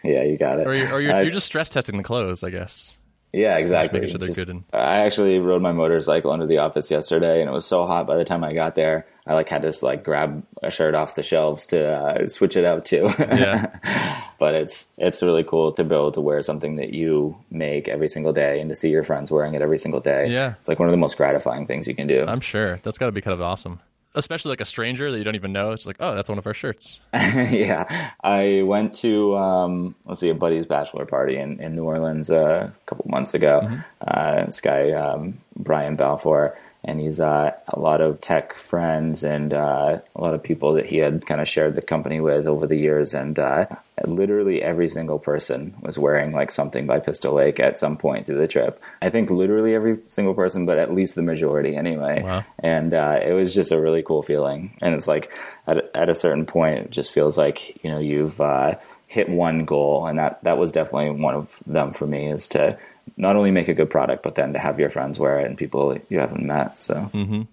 yeah 0.04 0.22
you 0.22 0.36
got 0.38 0.58
it 0.60 0.66
Or, 0.66 0.74
you're, 0.74 0.92
or 0.92 1.00
you're, 1.00 1.12
I- 1.14 1.22
you're 1.22 1.30
just 1.30 1.46
stress 1.46 1.68
testing 1.68 1.96
the 1.96 2.02
clothes, 2.02 2.42
I 2.44 2.50
guess. 2.50 2.96
yeah 3.32 3.56
exactly 3.58 4.00
making 4.00 4.12
sure 4.12 4.18
they're 4.18 4.28
Just- 4.28 4.38
good 4.38 4.48
and- 4.48 4.64
i 4.72 4.98
actually 5.00 5.38
rode 5.38 5.60
my 5.62 5.72
motorcycle 5.72 6.30
under 6.30 6.46
the 6.46 6.58
office 6.58 6.90
yesterday 6.90 7.40
and 7.40 7.50
it 7.50 7.52
was 7.52 7.66
so 7.66 7.86
hot 7.86 8.06
by 8.06 8.16
the 8.16 8.24
time 8.24 8.42
i 8.44 8.52
got 8.54 8.74
there 8.74 9.06
i 9.28 9.34
like 9.34 9.48
had 9.48 9.62
to 9.62 9.72
like 9.82 10.02
grab 10.02 10.42
a 10.62 10.70
shirt 10.70 10.94
off 10.94 11.14
the 11.14 11.22
shelves 11.22 11.66
to 11.66 11.86
uh, 11.86 12.26
switch 12.26 12.56
it 12.56 12.64
out 12.64 12.84
too 12.84 13.08
Yeah. 13.18 14.24
but 14.38 14.54
it's 14.54 14.92
it's 14.98 15.22
really 15.22 15.44
cool 15.44 15.72
to 15.72 15.84
be 15.84 15.94
able 15.94 16.12
to 16.12 16.20
wear 16.20 16.42
something 16.42 16.76
that 16.76 16.92
you 16.92 17.36
make 17.50 17.86
every 17.88 18.08
single 18.08 18.32
day 18.32 18.60
and 18.60 18.68
to 18.70 18.74
see 18.74 18.90
your 18.90 19.04
friends 19.04 19.30
wearing 19.30 19.54
it 19.54 19.62
every 19.62 19.78
single 19.78 20.00
day 20.00 20.26
Yeah. 20.28 20.54
it's 20.58 20.68
like 20.68 20.78
one 20.80 20.88
of 20.88 20.92
the 20.92 20.96
most 20.98 21.16
gratifying 21.16 21.66
things 21.66 21.86
you 21.86 21.94
can 21.94 22.06
do 22.08 22.24
I'm 22.26 22.40
sure. 22.40 22.80
That's 22.82 22.98
got 22.98 23.06
to 23.06 23.12
be 23.12 23.20
kind 23.20 23.34
of 23.34 23.40
awesome. 23.42 23.80
Especially 24.14 24.48
like 24.50 24.60
a 24.62 24.64
stranger 24.64 25.12
that 25.12 25.18
you 25.18 25.22
don't 25.22 25.34
even 25.36 25.52
know. 25.52 25.70
It's 25.72 25.86
like, 25.86 25.96
oh, 26.00 26.14
that's 26.14 26.28
one 26.30 26.38
of 26.38 26.46
our 26.46 26.54
shirts. 26.54 27.00
yeah, 27.12 28.10
I 28.24 28.62
went 28.64 28.94
to 28.96 29.36
um, 29.36 29.94
let's 30.06 30.20
see 30.20 30.30
a 30.30 30.34
buddy's 30.34 30.66
bachelor 30.66 31.04
party 31.04 31.36
in, 31.36 31.60
in 31.60 31.76
New 31.76 31.84
Orleans 31.84 32.30
uh, 32.30 32.70
a 32.74 32.86
couple 32.86 33.04
months 33.08 33.34
ago. 33.34 33.68
Uh, 34.00 34.46
this 34.46 34.60
guy 34.60 34.90
um, 34.92 35.38
Brian 35.56 35.94
Balfour, 35.94 36.58
and 36.88 36.98
he's 37.00 37.20
uh, 37.20 37.52
a 37.68 37.78
lot 37.78 38.00
of 38.00 38.20
tech 38.20 38.54
friends 38.54 39.22
and 39.22 39.52
uh, 39.52 39.98
a 40.16 40.20
lot 40.20 40.34
of 40.34 40.42
people 40.42 40.72
that 40.72 40.86
he 40.86 40.96
had 40.96 41.26
kind 41.26 41.40
of 41.40 41.46
shared 41.46 41.74
the 41.76 41.82
company 41.82 42.18
with 42.20 42.46
over 42.46 42.66
the 42.66 42.76
years. 42.76 43.12
And 43.14 43.38
uh, 43.38 43.66
literally 44.06 44.62
every 44.62 44.88
single 44.88 45.18
person 45.18 45.74
was 45.82 45.98
wearing 45.98 46.32
like 46.32 46.50
something 46.50 46.86
by 46.86 46.98
Pistol 47.00 47.34
Lake 47.34 47.60
at 47.60 47.78
some 47.78 47.96
point 47.98 48.26
through 48.26 48.38
the 48.38 48.48
trip. 48.48 48.80
I 49.02 49.10
think 49.10 49.30
literally 49.30 49.74
every 49.74 49.98
single 50.06 50.34
person, 50.34 50.64
but 50.66 50.78
at 50.78 50.94
least 50.94 51.14
the 51.14 51.22
majority 51.22 51.76
anyway. 51.76 52.22
Wow. 52.22 52.44
And 52.60 52.94
uh, 52.94 53.20
it 53.22 53.32
was 53.32 53.54
just 53.54 53.70
a 53.72 53.80
really 53.80 54.02
cool 54.02 54.22
feeling. 54.22 54.76
And 54.80 54.94
it's 54.94 55.06
like 55.06 55.30
at, 55.66 55.76
a- 55.78 55.96
at 55.96 56.08
a 56.08 56.14
certain 56.14 56.46
point, 56.46 56.78
it 56.78 56.90
just 56.90 57.12
feels 57.12 57.36
like 57.36 57.84
you 57.84 57.90
know 57.90 57.98
you've 57.98 58.40
uh, 58.40 58.76
hit 59.06 59.28
one 59.28 59.64
goal, 59.64 60.06
and 60.06 60.18
that 60.18 60.42
that 60.44 60.58
was 60.58 60.72
definitely 60.72 61.10
one 61.10 61.34
of 61.34 61.58
them 61.66 61.92
for 61.92 62.06
me 62.06 62.30
is 62.30 62.48
to 62.48 62.78
not 63.16 63.36
only 63.36 63.50
make 63.50 63.68
a 63.68 63.74
good 63.74 63.90
product, 63.90 64.22
but 64.22 64.34
then 64.34 64.52
to 64.52 64.58
have 64.58 64.78
your 64.78 64.90
friends 64.90 65.18
wear 65.18 65.40
it 65.40 65.46
and 65.46 65.56
people 65.56 65.96
you 66.08 66.18
haven't 66.18 66.44
met. 66.44 66.82
So 66.82 67.10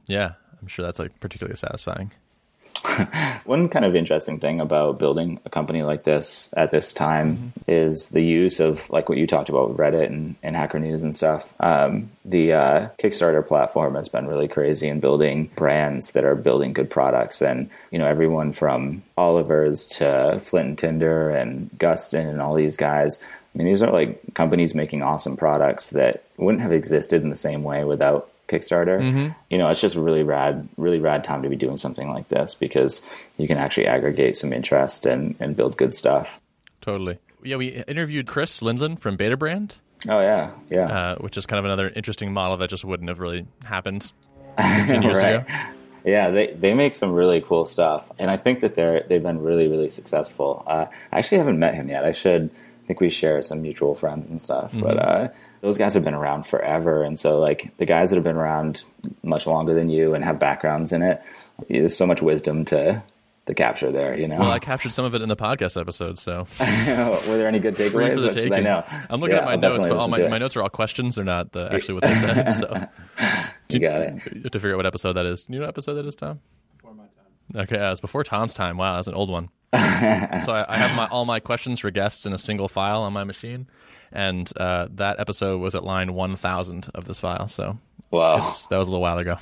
Yeah. 0.07 0.33
I'm 0.61 0.67
sure 0.67 0.83
that's 0.83 0.97
like 0.97 1.19
particularly 1.19 1.55
satisfying. 1.55 2.11
one 3.45 3.69
kind 3.69 3.85
of 3.85 3.95
interesting 3.95 4.39
thing 4.39 4.59
about 4.59 4.99
building 4.99 5.39
a 5.45 5.49
company 5.49 5.83
like 5.83 6.03
this 6.03 6.53
at 6.57 6.71
this 6.71 6.93
time 6.93 7.37
mm-hmm. 7.37 7.71
is 7.71 8.09
the 8.09 8.21
use 8.21 8.59
of 8.59 8.89
like 8.89 9.09
what 9.09 9.17
you 9.17 9.27
talked 9.27 9.49
about 9.49 9.69
with 9.69 9.77
Reddit 9.77 10.07
and, 10.07 10.35
and 10.43 10.55
Hacker 10.55 10.79
News 10.79 11.03
and 11.03 11.15
stuff. 11.15 11.53
Um, 11.59 12.11
the 12.23 12.53
uh, 12.53 12.89
Kickstarter 12.99 13.45
platform 13.45 13.95
has 13.95 14.09
been 14.09 14.27
really 14.27 14.47
crazy 14.47 14.87
in 14.87 14.99
building 14.99 15.51
brands 15.55 16.11
that 16.11 16.25
are 16.25 16.35
building 16.35 16.73
good 16.73 16.89
products, 16.89 17.41
and 17.41 17.69
you 17.91 17.99
know 17.99 18.07
everyone 18.07 18.53
from 18.53 19.03
Oliver's 19.17 19.87
to 19.87 20.39
Flint 20.43 20.67
and 20.67 20.77
Tinder 20.77 21.29
and 21.29 21.69
Gustin 21.77 22.27
and 22.29 22.41
all 22.41 22.55
these 22.55 22.75
guys. 22.75 23.23
I 23.55 23.57
mean, 23.57 23.67
these 23.67 23.81
are 23.81 23.91
like 23.91 24.21
companies 24.33 24.75
making 24.75 25.01
awesome 25.01 25.37
products 25.37 25.91
that 25.91 26.25
wouldn't 26.35 26.61
have 26.61 26.73
existed 26.73 27.23
in 27.23 27.29
the 27.29 27.37
same 27.37 27.63
way 27.63 27.85
without 27.85 28.29
Kickstarter. 28.49 28.99
Mm-hmm. 28.99 29.31
You 29.49 29.57
know, 29.57 29.69
it's 29.69 29.79
just 29.79 29.95
a 29.95 30.01
really 30.01 30.23
rad, 30.23 30.67
really 30.75 30.99
rad 30.99 31.23
time 31.23 31.41
to 31.43 31.49
be 31.49 31.55
doing 31.55 31.77
something 31.77 32.09
like 32.09 32.27
this 32.27 32.53
because 32.53 33.01
you 33.37 33.47
can 33.47 33.57
actually 33.57 33.87
aggregate 33.87 34.35
some 34.35 34.51
interest 34.51 35.05
and, 35.05 35.35
and 35.39 35.55
build 35.55 35.77
good 35.77 35.95
stuff. 35.95 36.39
Totally. 36.81 37.17
Yeah, 37.43 37.55
we 37.55 37.83
interviewed 37.83 38.27
Chris 38.27 38.59
Lindland 38.59 38.99
from 38.99 39.17
Betabrand. 39.17 39.75
Oh 40.07 40.19
yeah, 40.19 40.51
yeah. 40.69 40.85
Uh, 40.85 41.15
which 41.17 41.37
is 41.37 41.45
kind 41.45 41.59
of 41.59 41.65
another 41.65 41.89
interesting 41.95 42.33
model 42.33 42.57
that 42.57 42.69
just 42.69 42.83
wouldn't 42.83 43.09
have 43.09 43.19
really 43.19 43.47
happened 43.63 44.11
ten 44.57 45.01
years 45.01 45.21
right. 45.21 45.35
ago. 45.37 45.45
Yeah, 46.03 46.29
they, 46.29 46.53
they 46.53 46.75
make 46.75 46.93
some 46.93 47.11
really 47.11 47.41
cool 47.41 47.65
stuff, 47.65 48.11
and 48.19 48.29
I 48.29 48.37
think 48.37 48.59
that 48.59 48.75
they're 48.75 49.01
they've 49.01 49.23
been 49.23 49.41
really 49.41 49.67
really 49.67 49.89
successful. 49.89 50.63
Uh, 50.67 50.85
I 51.11 51.17
actually 51.17 51.39
haven't 51.39 51.57
met 51.57 51.73
him 51.73 51.89
yet. 51.89 52.05
I 52.05 52.11
should. 52.11 52.51
I 52.85 52.87
think 52.87 53.01
we 53.01 53.09
share 53.09 53.41
some 53.41 53.63
mutual 53.63 53.95
friends 53.95 54.27
and 54.27 54.39
stuff, 54.39 54.71
mm-hmm. 54.71 54.81
but 54.81 54.99
uh, 54.99 55.27
those 55.61 55.75
guys 55.75 55.95
have 55.95 56.03
been 56.03 56.13
around 56.13 56.45
forever. 56.45 57.01
And 57.01 57.19
so, 57.19 57.39
like, 57.39 57.75
the 57.77 57.85
guys 57.87 58.11
that 58.11 58.15
have 58.15 58.23
been 58.23 58.35
around 58.35 58.83
much 59.23 59.47
longer 59.47 59.73
than 59.73 59.89
you 59.89 60.13
and 60.13 60.23
have 60.23 60.37
backgrounds 60.37 60.93
in 60.93 61.01
it, 61.01 61.19
there's 61.67 61.97
so 61.97 62.05
much 62.05 62.21
wisdom 62.21 62.63
to 62.65 63.01
to 63.47 63.53
capture 63.55 63.91
there, 63.91 64.15
you 64.15 64.27
know. 64.27 64.37
Well, 64.37 64.51
I 64.51 64.59
captured 64.59 64.93
some 64.93 65.03
of 65.03 65.15
it 65.15 65.23
in 65.23 65.29
the 65.29 65.35
podcast 65.35 65.81
episode, 65.81 66.19
so. 66.19 66.45
Were 66.59 67.37
there 67.37 67.47
any 67.47 67.59
good 67.59 67.75
takeaways? 67.75 68.21
Which 68.21 68.51
I 68.51 68.59
know. 68.59 68.83
I'm 69.09 69.19
looking 69.19 69.35
yeah, 69.35 69.41
at 69.41 69.45
my 69.45 69.53
I'll 69.53 69.59
notes, 69.59 69.85
but 69.85 69.97
all 69.97 70.07
my, 70.07 70.27
my 70.27 70.37
notes 70.37 70.55
are 70.55 70.61
all 70.61 70.69
questions. 70.69 71.15
They're 71.15 71.25
not 71.25 71.53
the, 71.53 71.69
actually 71.73 71.95
what 71.95 72.03
they 72.03 72.13
said. 72.13 72.51
So. 72.51 72.87
you 73.69 73.79
got 73.79 74.01
it. 74.01 74.13
You 74.31 74.41
have 74.43 74.51
to 74.51 74.59
figure 74.59 74.73
out 74.73 74.77
what 74.77 74.85
episode 74.85 75.13
that 75.13 75.25
is. 75.25 75.43
Do 75.43 75.53
you 75.53 75.59
know 75.59 75.65
what 75.65 75.69
episode 75.69 75.95
that 75.95 76.05
is, 76.05 76.13
Tom? 76.13 76.39
Before 76.77 76.93
my 76.93 77.03
time. 77.03 77.63
Okay, 77.63 77.79
uh, 77.79 77.91
it's 77.91 78.01
before 78.01 78.23
Tom's 78.23 78.53
time. 78.53 78.77
Wow, 78.77 78.95
that's 78.95 79.07
an 79.07 79.15
old 79.15 79.31
one. 79.31 79.49
so 80.41 80.53
I, 80.53 80.65
I, 80.75 80.77
have 80.77 80.95
my 80.95 81.07
all 81.07 81.25
my 81.25 81.39
questions 81.39 81.79
for 81.79 81.91
guests 81.91 82.25
in 82.25 82.33
a 82.33 82.37
single 82.37 82.67
file 82.67 83.01
on 83.01 83.13
my 83.13 83.23
machine, 83.23 83.67
and 84.11 84.51
uh, 84.57 84.87
that 84.91 85.19
episode 85.19 85.59
was 85.59 85.75
at 85.75 85.83
line 85.83 86.13
1000 86.13 86.89
of 86.93 87.05
this 87.05 87.19
file. 87.19 87.47
So 87.47 87.77
wow, 88.11 88.37
that 88.69 88.77
was 88.77 88.87
a 88.87 88.91
little 88.91 89.01
while 89.01 89.17
ago. 89.17 89.37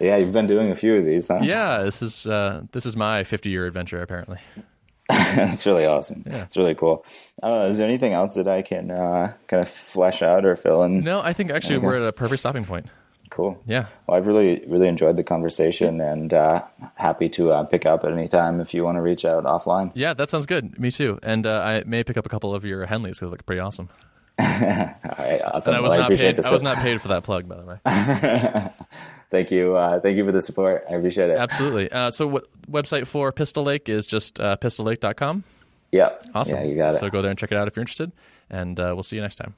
Yeah, 0.00 0.16
you've 0.16 0.32
been 0.32 0.46
doing 0.46 0.70
a 0.70 0.74
few 0.74 0.94
of 0.94 1.04
these, 1.04 1.28
huh? 1.28 1.40
Yeah, 1.42 1.82
this 1.82 2.02
is 2.02 2.26
uh, 2.26 2.62
this 2.72 2.86
is 2.86 2.96
my 2.96 3.24
50 3.24 3.50
year 3.50 3.66
adventure 3.66 4.00
apparently. 4.00 4.38
That's 5.08 5.64
really 5.64 5.86
awesome. 5.86 6.22
Yeah. 6.26 6.42
It's 6.42 6.56
really 6.56 6.74
cool. 6.74 7.04
Uh, 7.42 7.68
is 7.70 7.78
there 7.78 7.88
anything 7.88 8.12
else 8.12 8.34
that 8.34 8.46
I 8.46 8.60
can 8.60 8.90
uh, 8.90 9.32
kind 9.46 9.62
of 9.62 9.68
flesh 9.68 10.20
out 10.20 10.44
or 10.44 10.54
fill 10.54 10.82
in? 10.82 11.00
No, 11.00 11.20
I 11.20 11.32
think 11.32 11.50
actually 11.50 11.76
okay. 11.76 11.86
we're 11.86 11.96
at 11.96 12.08
a 12.08 12.12
perfect 12.12 12.40
stopping 12.40 12.64
point. 12.64 12.86
Cool. 13.30 13.60
Yeah. 13.66 13.86
Well, 14.06 14.16
I've 14.16 14.26
really, 14.26 14.62
really 14.66 14.88
enjoyed 14.88 15.16
the 15.16 15.24
conversation 15.24 16.00
and 16.00 16.32
uh, 16.32 16.62
happy 16.94 17.28
to 17.30 17.52
uh, 17.52 17.64
pick 17.64 17.86
up 17.86 18.04
at 18.04 18.12
any 18.12 18.28
time 18.28 18.60
if 18.60 18.72
you 18.72 18.84
want 18.84 18.96
to 18.96 19.02
reach 19.02 19.24
out 19.24 19.44
offline. 19.44 19.90
Yeah, 19.94 20.14
that 20.14 20.30
sounds 20.30 20.46
good. 20.46 20.78
Me 20.78 20.90
too. 20.90 21.18
And 21.22 21.46
uh, 21.46 21.60
I 21.60 21.82
may 21.84 22.04
pick 22.04 22.16
up 22.16 22.26
a 22.26 22.28
couple 22.28 22.54
of 22.54 22.64
your 22.64 22.86
Henleys 22.86 23.02
because 23.02 23.20
they 23.20 23.26
look 23.26 23.46
pretty 23.46 23.60
awesome. 23.60 23.88
All 24.38 24.46
right, 24.46 25.40
awesome. 25.44 25.74
And 25.74 25.76
I 25.76 25.80
was 25.80 25.92
well, 25.92 26.02
not 26.02 26.12
I 26.12 26.16
paid. 26.16 26.44
I 26.44 26.52
was 26.52 26.62
not 26.62 26.78
paid 26.78 27.02
for 27.02 27.08
that 27.08 27.24
plug, 27.24 27.48
by 27.48 27.56
the 27.56 27.66
way. 27.66 27.78
thank 29.30 29.50
you. 29.50 29.74
Uh, 29.74 29.98
thank 30.00 30.16
you 30.16 30.24
for 30.24 30.30
the 30.30 30.42
support. 30.42 30.84
I 30.88 30.94
appreciate 30.94 31.30
it. 31.30 31.36
Absolutely. 31.38 31.90
Uh, 31.90 32.12
so, 32.12 32.26
what 32.28 32.46
website 32.70 33.08
for 33.08 33.32
Pistol 33.32 33.64
Lake 33.64 33.88
is 33.88 34.06
just 34.06 34.38
uh, 34.38 34.56
pistollake.com? 34.56 35.42
Yeah. 35.90 36.10
Awesome. 36.34 36.58
Yeah, 36.58 36.64
you 36.64 36.76
got 36.76 36.94
it. 36.94 36.98
So 36.98 37.10
go 37.10 37.20
there 37.20 37.30
and 37.30 37.38
check 37.38 37.50
it 37.50 37.58
out 37.58 37.66
if 37.66 37.74
you're 37.74 37.82
interested, 37.82 38.12
and 38.48 38.78
uh, 38.78 38.92
we'll 38.94 39.02
see 39.02 39.16
you 39.16 39.22
next 39.22 39.36
time. 39.36 39.54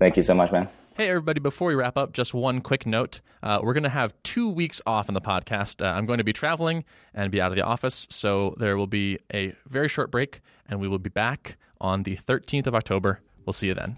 Thank 0.00 0.16
you 0.16 0.22
so 0.22 0.34
much, 0.34 0.50
man. 0.50 0.68
Hey, 0.98 1.10
everybody, 1.10 1.38
before 1.38 1.68
we 1.68 1.76
wrap 1.76 1.96
up, 1.96 2.12
just 2.12 2.34
one 2.34 2.60
quick 2.60 2.84
note. 2.84 3.20
Uh, 3.40 3.60
we're 3.62 3.72
going 3.72 3.84
to 3.84 3.88
have 3.88 4.12
two 4.24 4.48
weeks 4.48 4.82
off 4.84 5.06
in 5.06 5.14
the 5.14 5.20
podcast. 5.20 5.80
Uh, 5.80 5.96
I'm 5.96 6.06
going 6.06 6.18
to 6.18 6.24
be 6.24 6.32
traveling 6.32 6.84
and 7.14 7.30
be 7.30 7.40
out 7.40 7.52
of 7.52 7.56
the 7.56 7.62
office, 7.62 8.08
so 8.10 8.56
there 8.58 8.76
will 8.76 8.88
be 8.88 9.20
a 9.32 9.54
very 9.64 9.86
short 9.86 10.10
break, 10.10 10.40
and 10.68 10.80
we 10.80 10.88
will 10.88 10.98
be 10.98 11.08
back 11.08 11.56
on 11.80 12.02
the 12.02 12.16
13th 12.16 12.66
of 12.66 12.74
October. 12.74 13.20
We'll 13.46 13.52
see 13.52 13.68
you 13.68 13.74
then. 13.74 13.96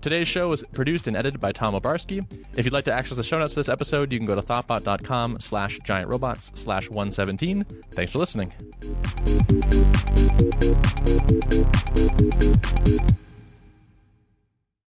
Today's 0.00 0.26
show 0.26 0.48
was 0.48 0.64
produced 0.72 1.06
and 1.06 1.18
edited 1.18 1.38
by 1.38 1.52
Tom 1.52 1.74
Obarski. 1.74 2.24
If 2.56 2.64
you'd 2.64 2.72
like 2.72 2.86
to 2.86 2.92
access 2.94 3.18
the 3.18 3.22
show 3.22 3.38
notes 3.38 3.52
for 3.52 3.60
this 3.60 3.68
episode, 3.68 4.10
you 4.10 4.18
can 4.18 4.26
go 4.26 4.34
to 4.34 4.40
thoughtbot.com 4.40 5.38
slash 5.38 5.80
giantrobots 5.80 6.56
slash 6.56 6.88
117. 6.88 7.64
Thanks 7.92 8.10
for 8.10 8.20
listening. 8.20 8.54